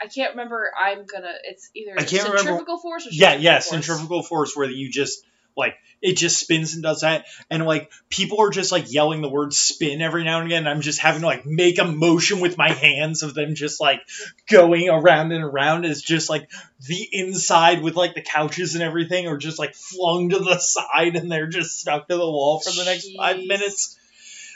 [0.00, 0.70] I can't remember.
[0.78, 1.32] I'm gonna.
[1.44, 3.68] It's either I can't remember- centrifugal force or Yeah, yeah, force.
[3.70, 5.24] centrifugal force where you just
[5.56, 9.28] like it just spins and does that, and like people are just like yelling the
[9.28, 10.58] word spin every now and again.
[10.60, 13.80] And I'm just having to like make a motion with my hands of them just
[13.80, 14.00] like
[14.48, 16.48] going around and around as just like
[16.86, 21.16] the inside with like the couches and everything are just like flung to the side
[21.16, 23.98] and they're just stuck to the wall for the next five minutes.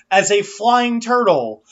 [0.09, 1.65] As a flying turtle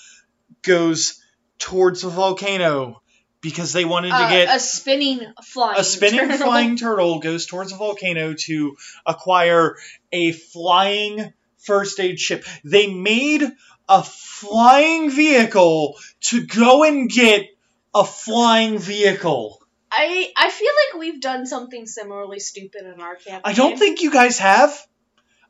[0.62, 1.22] goes
[1.58, 3.00] towards the volcano
[3.40, 5.78] because they wanted to Uh, get a spinning flying.
[5.80, 6.46] a spinning turtle.
[6.46, 8.76] flying turtle goes towards a volcano to
[9.06, 9.76] acquire
[10.12, 12.44] a flying first age ship.
[12.64, 13.42] They made
[13.88, 17.46] a flying vehicle to go and get
[17.94, 19.60] a flying vehicle.
[19.92, 23.40] I I feel like we've done something similarly stupid in our campaign.
[23.44, 24.78] I don't think you guys have.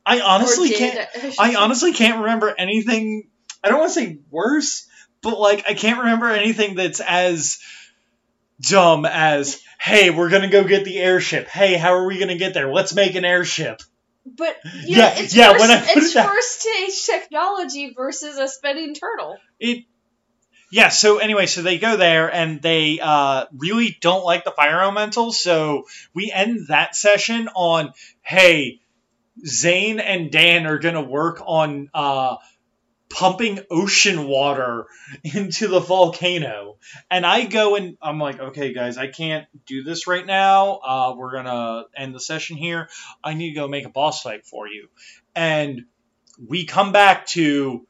[0.07, 1.09] I honestly can't.
[1.38, 3.28] I honestly can't remember anything.
[3.62, 4.86] I don't want to say worse,
[5.20, 7.59] but like I can't remember anything that's as
[8.61, 11.48] dumb as hey, we're gonna go get the airship.
[11.48, 12.72] Hey, how are we gonna get there?
[12.72, 13.80] Let's make an airship.
[14.26, 18.46] But Yeah, yeah, it's yeah, First, when I it's that- first stage technology versus a
[18.48, 19.36] spinning turtle.
[19.58, 19.84] It.
[20.70, 20.88] Yeah.
[20.90, 25.40] So anyway, so they go there and they uh, really don't like the fire elementals.
[25.40, 27.92] So we end that session on
[28.22, 28.80] hey,
[29.44, 32.36] Zane and Dan are gonna work on uh,
[33.11, 34.86] pumping ocean water
[35.24, 36.76] into the volcano.
[37.11, 40.78] And I go and I'm like, okay, guys, I can't do this right now.
[40.78, 42.88] Uh, we're gonna end the session here.
[43.22, 44.88] I need to go make a boss fight for you.
[45.34, 45.86] And
[46.46, 47.86] we come back to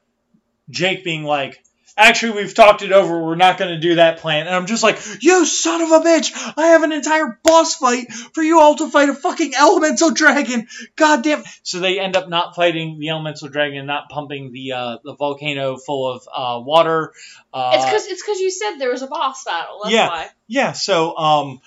[0.70, 1.62] Jake being like,
[2.00, 3.22] actually, we've talked it over.
[3.22, 4.46] We're not going to do that plan.
[4.46, 6.32] And I'm just like, you son of a bitch!
[6.56, 10.68] I have an entire boss fight for you all to fight a fucking elemental dragon.
[10.96, 11.44] God damn.
[11.62, 15.76] So they end up not fighting the elemental dragon, not pumping the uh, the volcano
[15.76, 17.12] full of uh, water.
[17.52, 19.80] Uh, it's because it's because you said there was a boss battle.
[19.82, 20.08] That's yeah.
[20.08, 20.72] why yeah.
[20.72, 21.60] So um,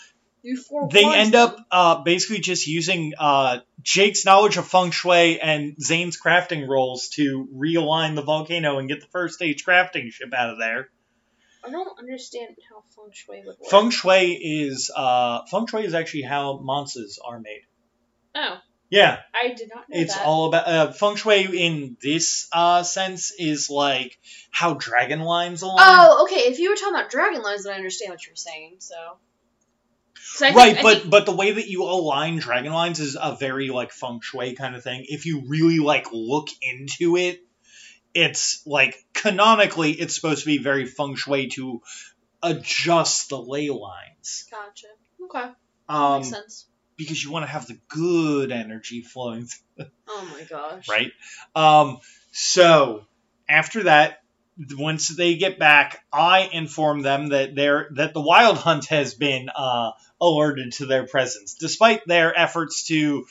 [0.43, 1.47] you forewarned they end them.
[1.47, 7.09] up uh, basically just using uh, Jake's knowledge of feng shui and Zane's crafting rolls
[7.15, 10.89] to realign the volcano and get the first stage crafting ship out of there.
[11.65, 13.69] I don't understand how feng shui would work.
[13.69, 17.61] Feng shui is uh, feng shui is actually how monsters are made.
[18.35, 18.57] oh,
[18.89, 20.25] Yeah, I did not know it's that.
[20.25, 24.19] all about uh, feng shui in this uh, sense is like
[24.51, 25.77] how dragon lines align.
[25.79, 26.49] Oh, okay.
[26.51, 28.75] If you were talking about dragon lines, then I understand what you're saying.
[28.79, 28.95] So,
[30.35, 33.35] I think- right, but think- but the way that you align dragon lines is a
[33.35, 35.05] very like feng shui kind of thing.
[35.07, 37.41] If you really like look into it,
[38.13, 41.81] it's like canonically it's supposed to be very feng shui to
[42.41, 44.45] adjust the ley lines.
[44.51, 44.87] gotcha.
[45.23, 45.51] Okay,
[45.87, 46.65] Um, makes sense.
[46.97, 49.85] because you want to have the good energy flowing Through.
[50.07, 50.87] Oh my gosh.
[50.89, 51.11] right?
[51.55, 51.99] Um,
[52.31, 53.05] so
[53.47, 54.22] after that,
[54.77, 59.49] once they get back, I inform them that they're that the Wyld hunt has been
[59.49, 59.91] uh,
[60.21, 63.25] alerted to their presence, despite their efforts to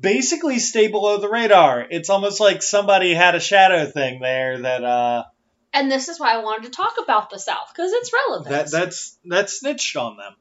[0.00, 1.86] basically stay below the radar.
[1.88, 5.24] It's almost like somebody had a shadow thing there that uh,
[5.72, 8.50] And this is why I wanted to talk about the South because it's relevant.
[8.50, 10.32] that that's that snitched on them.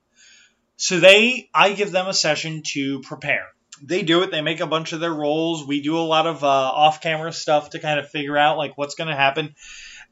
[0.76, 3.46] So they, I give them a session to prepare.
[3.82, 4.32] They do it.
[4.32, 5.66] They make a bunch of their rolls.
[5.66, 8.96] We do a lot of uh, off-camera stuff to kind of figure out like what's
[8.96, 9.56] going to happen.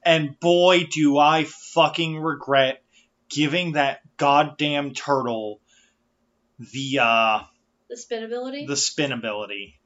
[0.04, 2.82] And boy, do I fucking regret
[3.30, 5.60] giving that goddamn turtle
[6.60, 7.40] the uh,
[7.90, 8.66] the spin ability.
[8.66, 9.80] the spin ability.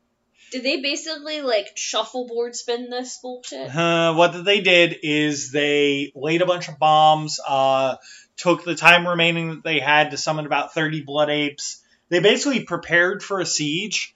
[0.52, 3.76] Did they basically like shuffleboard spin this bullshit?
[3.76, 7.96] Uh, what they did is they laid a bunch of bombs, uh,
[8.38, 11.82] took the time remaining that they had to summon about 30 blood apes.
[12.10, 14.16] They basically prepared for a siege.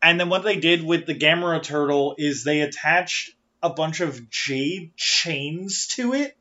[0.00, 3.32] And then what they did with the Gamera turtle is they attached
[3.62, 6.36] a bunch of jade chains to it,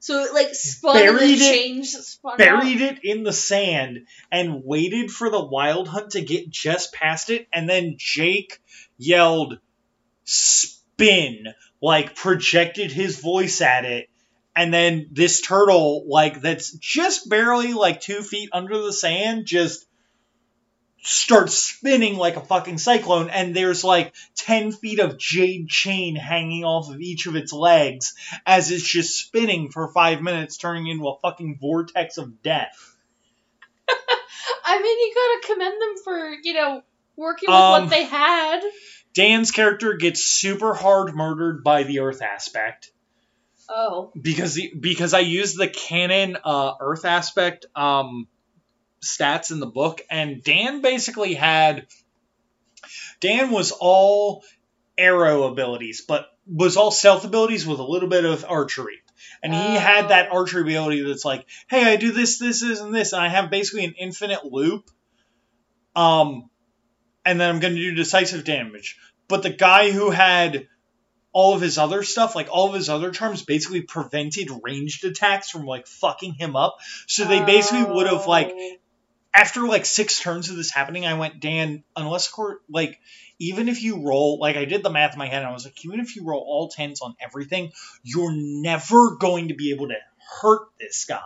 [0.00, 2.92] So it like spun Buried and it- spun buried out.
[2.98, 7.46] it in the sand, and waited for the Wyld hunt to get just past it.
[7.52, 8.58] And then Jake
[8.98, 9.58] yelled,
[10.24, 11.46] spin,
[11.80, 14.08] like projected his voice at it.
[14.54, 19.86] And then this turtle, like that's just barely like two feet under the sand, just
[21.02, 23.28] starts spinning like a fucking cyclone.
[23.28, 28.14] And there's like 10 feet of jade chain hanging off of each of its legs
[28.46, 32.96] as it's just spinning for five minutes, turning into a fucking vortex of death.
[34.64, 36.82] I mean, you gotta commend them for you know
[37.16, 38.60] working with Um, what they had.
[39.14, 42.90] Dan's character gets super hard murdered by the Earth aspect.
[43.68, 48.26] Oh, because the, because I used the canon uh, Earth aspect um,
[49.02, 51.86] stats in the book, and Dan basically had
[53.20, 54.44] Dan was all
[54.98, 58.98] arrow abilities, but was all stealth abilities with a little bit of archery.
[59.42, 60.38] And he had that Oh.
[60.38, 63.50] archery ability that's like, hey, I do this, this, this, and this, and I have
[63.50, 64.90] basically an infinite loop.
[65.94, 66.50] Um,
[67.24, 68.98] and then I'm going to do decisive damage.
[69.28, 70.68] But the guy who had
[71.32, 75.50] all of his other stuff, like all of his other charms, basically prevented ranged attacks
[75.50, 76.76] from like fucking him up.
[77.06, 78.76] So they basically would have like Oh.
[79.34, 82.98] After like six turns of this happening, I went, Dan, unless court like
[83.38, 85.64] even if you roll like I did the math in my head and I was
[85.64, 87.72] like, even if you roll all tens on everything,
[88.02, 89.96] you're never going to be able to
[90.40, 91.20] hurt this guy.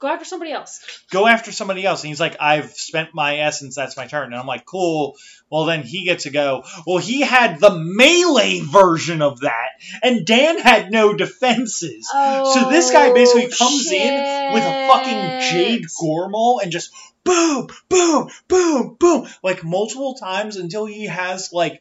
[0.00, 0.80] Go after somebody else.
[1.10, 2.02] Go after somebody else.
[2.02, 4.26] And he's like, I've spent my essence, that's my turn.
[4.26, 5.16] And I'm like, cool.
[5.50, 6.62] Well then he gets to go.
[6.86, 9.68] Well, he had the melee version of that,
[10.02, 12.08] and Dan had no defenses.
[12.08, 16.92] So this guy oh, basically comes in with a fucking jade goremaul and just
[17.24, 21.80] boom, boom, boom, boom, like multiple times until he has like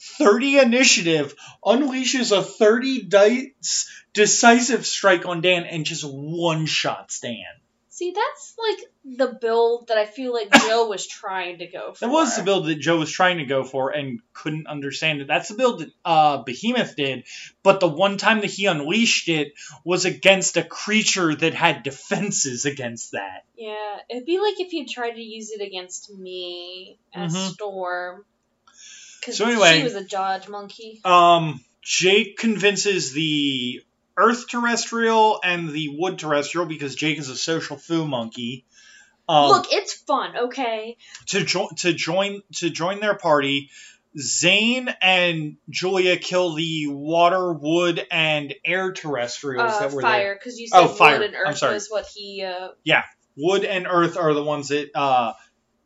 [0.00, 1.34] 30 initiative,
[1.64, 7.44] unleashes a 30 dice decisive strike on Dan, and just one shots Dan.
[7.92, 12.06] See, that's like the build that I feel like Joe was trying to go for.
[12.06, 15.26] That was the build that Joe was trying to go for and couldn't understand it.
[15.26, 17.24] That's the build that uh, Behemoth did,
[17.62, 19.52] but the one time that he unleashed it
[19.84, 23.44] was against a creature that had defenses against that.
[23.56, 27.50] Yeah, it'd be like if you tried to use it against me as Mhm.
[27.52, 28.24] Storm.
[29.20, 31.00] Because So anyway- she was a Dodge monkey.
[31.04, 33.82] Um, Jake convinces the
[34.20, 38.64] Earth terrestrial and the Wood terrestrial because Jake is a social foo monkey.
[39.28, 40.96] Um, Look, it's fun, okay?
[41.28, 43.70] to join to join to join their party.
[44.18, 50.10] Zane and Julia kill the water, wood, and air terrestrials Uh, that were there.
[50.10, 51.18] fire, because you said Oh, fire.
[51.20, 51.74] wood and I'm earth sorry.
[51.74, 52.42] was what he.
[52.42, 53.04] Uh, Yeah,
[53.36, 55.34] Wood and earth are the ones that uh,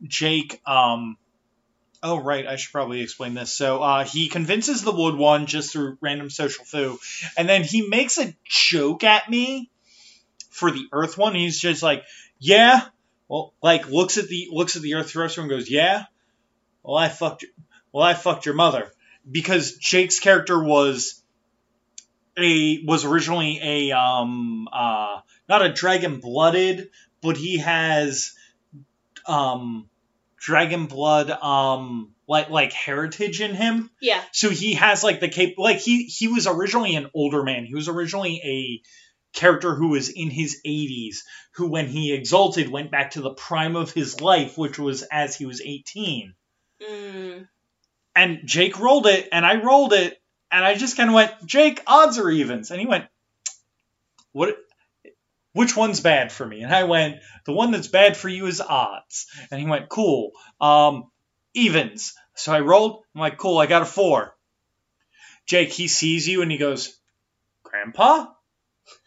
[0.03, 0.61] Jake.
[0.67, 1.19] Um,
[2.05, 3.53] oh right, I should probably explain this.
[3.53, 6.99] So uh, he convinces the wood one just through random social foo,
[7.37, 9.71] and then he makes a joke at me
[10.51, 11.35] for the earth one.
[11.35, 12.05] He's just like,
[12.39, 12.83] yeah,
[13.27, 16.05] well, like looks at the looks at the earth terrestrial and goes, yeah,
[16.83, 17.53] well I fucked, your,
[17.91, 18.93] well I fucked your mother
[19.29, 21.23] because Jake's character was
[22.37, 26.91] a was originally a um uh not a dragon blooded
[27.23, 28.35] but he has
[29.27, 29.89] um
[30.45, 35.51] dragon blood um like like heritage in him yeah, so he has like the cap
[35.57, 40.09] like he he was originally an older man he was originally a character who was
[40.11, 41.19] in his 80s
[41.53, 45.37] who when he exalted went back to the prime of his life which was as
[45.37, 46.35] he was 18
[46.81, 47.49] mm,
[48.17, 50.21] and Jake rolled it, and I rolled it,
[50.51, 52.71] and I just kind of went, Jake, odds or evens?
[52.71, 53.07] And he went,
[54.33, 54.57] what?
[55.55, 56.63] Which one's bad for me?
[56.63, 59.27] And I went, the one that's bad for you is odds.
[59.51, 60.33] And he went, cool.
[60.61, 61.11] Um,
[61.55, 62.13] evens.
[62.35, 63.05] So I rolled.
[63.15, 64.37] I'm like, cool, I got a four.
[65.47, 66.99] Jake, he sees you and he goes,
[67.63, 68.27] Grandpa?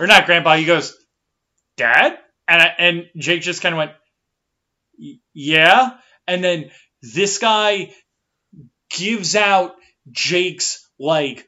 [0.00, 0.96] or not Grandpa, he goes,
[1.76, 2.18] Dad?
[2.48, 3.92] And, I, and Jake just kind of went,
[5.32, 5.90] yeah.
[6.26, 7.94] And then this guy
[8.90, 9.76] gives out
[10.10, 11.47] Jake's like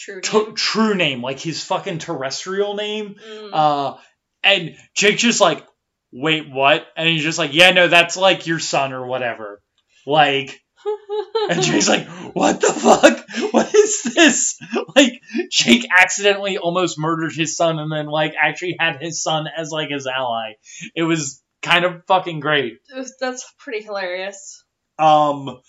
[0.00, 0.20] True.
[0.20, 0.54] t- name.
[0.54, 3.16] true name, like his fucking terrestrial name.
[3.16, 3.50] Mm.
[3.52, 3.96] Uh,
[4.42, 5.64] and Jake just like,
[6.12, 6.86] wait, what?
[6.96, 9.62] And he's just like, yeah, no, that's like your son or whatever.
[10.06, 10.60] Like,
[11.50, 13.52] and Jake's like, what the fuck?
[13.52, 14.58] What is this?
[14.96, 15.20] Like,
[15.50, 19.90] Jake accidentally almost murdered his son and then, like, actually had his son as, like,
[19.90, 20.52] his ally.
[20.94, 22.78] It was kind of fucking great.
[23.20, 24.64] That's pretty hilarious.
[24.98, 25.60] Um,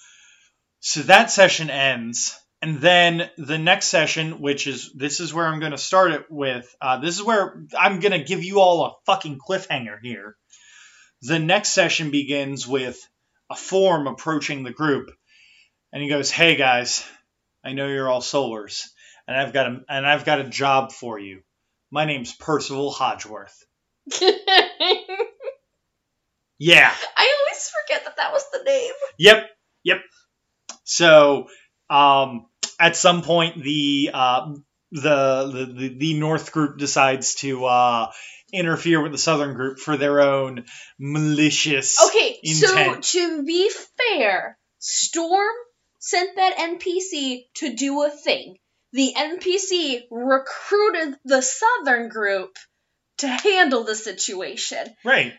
[0.79, 5.59] so that session ends, and then the next session, which is this is where I'm
[5.59, 6.73] going to start it with.
[6.81, 10.35] Uh, this is where I'm going to give you all a fucking cliffhanger here.
[11.23, 12.99] The next session begins with
[13.49, 15.09] a form approaching the group,
[15.91, 17.05] and he goes, "Hey guys,
[17.63, 18.87] I know you're all solars,
[19.27, 21.41] and I've got a and I've got a job for you.
[21.91, 23.55] My name's Percival Hodgeworth.
[26.61, 26.93] Yeah.
[27.17, 28.93] I always forget that that was the name.
[29.17, 29.49] Yep,
[29.83, 29.97] yep.
[30.83, 31.47] So,
[31.89, 32.45] um,
[32.81, 34.53] at some point, the uh,
[34.91, 38.11] the, the the North group decides to uh,
[38.51, 40.65] interfere with the Southern group for their own
[40.99, 41.97] malicious.
[42.07, 43.05] Okay, Intent.
[43.05, 45.55] so to be fair, Storm
[45.99, 48.57] sent that NPC to do a thing.
[48.93, 52.57] The NPC recruited the Southern group
[53.19, 54.85] to handle the situation.
[55.05, 55.33] Right.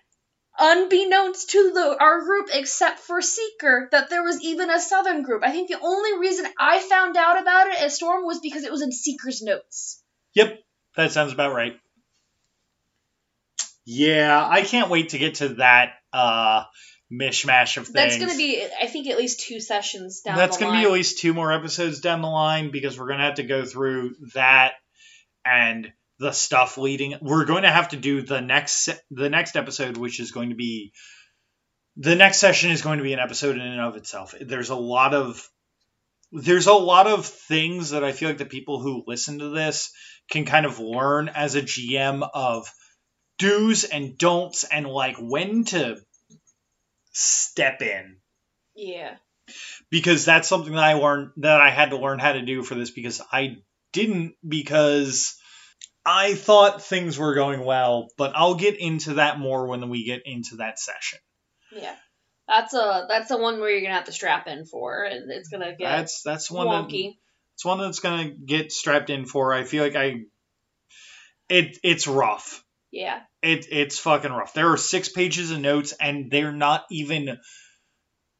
[0.58, 5.42] Unbeknownst to the our group, except for Seeker, that there was even a Southern group.
[5.42, 8.70] I think the only reason I found out about it as Storm was because it
[8.70, 10.02] was in Seeker's notes.
[10.34, 10.58] Yep.
[10.96, 11.74] That sounds about right.
[13.86, 16.64] Yeah, I can't wait to get to that uh,
[17.12, 17.94] mishmash of things.
[17.94, 20.92] That's gonna be, I think, at least two sessions down That's going to be at
[20.92, 24.14] least two more episodes down the line because we're going to have to go through
[24.34, 24.74] that
[25.44, 25.92] and
[26.22, 27.16] the stuff leading.
[27.20, 30.54] We're going to have to do the next the next episode, which is going to
[30.54, 30.92] be
[31.96, 34.34] the next session is going to be an episode in and of itself.
[34.40, 35.46] There's a lot of
[36.30, 39.92] there's a lot of things that I feel like the people who listen to this
[40.30, 42.72] can kind of learn as a GM of
[43.38, 45.96] do's and don'ts and like when to
[47.10, 48.16] step in
[48.76, 49.16] yeah.
[49.90, 52.76] because that's something that I learned that I had to learn how to do for
[52.76, 53.56] this because I
[53.92, 55.36] didn't because
[56.04, 60.22] I thought things were going well, but I'll get into that more when we get
[60.24, 61.18] into that session.
[61.70, 61.94] Yeah.
[62.48, 65.48] That's a that's the one where you're gonna have to strap in for, and it's
[65.48, 67.14] gonna get That's that's one that,
[67.54, 69.54] it's one that's gonna get strapped in for.
[69.54, 70.22] I feel like I
[71.48, 72.64] it it's rough.
[72.90, 73.20] Yeah.
[73.42, 74.54] It it's fucking rough.
[74.54, 77.38] There are six pages of notes and they're not even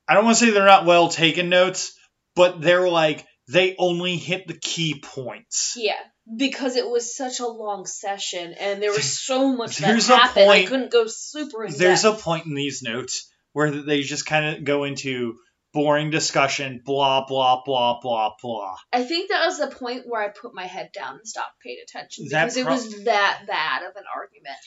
[0.09, 1.97] I don't want to say they're not well taken notes,
[2.35, 5.75] but they're like they only hit the key points.
[5.77, 6.01] Yeah.
[6.37, 10.17] Because it was such a long session and there was so much that There's a
[10.17, 14.03] happened, I point- couldn't go super in There's a point in these notes where they
[14.03, 15.35] just kind of go into
[15.75, 18.77] boring discussion, blah blah blah blah blah.
[18.93, 21.79] I think that was the point where I put my head down and stopped paying
[21.83, 24.59] attention because it was that bad of an argument.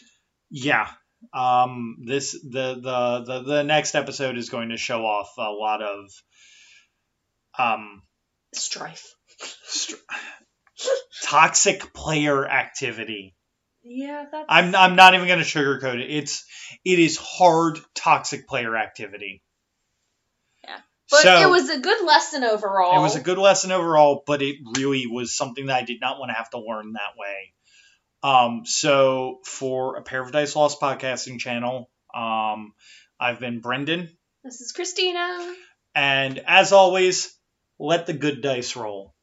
[0.49, 0.89] Yeah.
[1.33, 5.81] Um this the the the, the next episode is going to show off a lot
[5.81, 6.09] of
[7.57, 8.01] um
[8.53, 9.13] Strife.
[9.65, 9.95] str-
[11.23, 13.35] toxic player activity.
[13.83, 16.09] Yeah, that's I'm I'm not even going to sugarcoat it.
[16.09, 16.45] It's
[16.83, 19.43] it is hard toxic player activity.
[20.63, 20.77] Yeah.
[21.11, 22.97] But so, it was a good lesson overall.
[22.97, 26.19] It was a good lesson overall, but it really was something that I did not
[26.19, 27.53] want to have to learn that way.
[28.23, 32.73] Um, so for a pair of dice lost podcasting channel, um,
[33.19, 34.09] I've been Brendan,
[34.43, 35.53] This is Christina.
[35.93, 37.37] and as always,
[37.77, 39.13] let the good dice roll.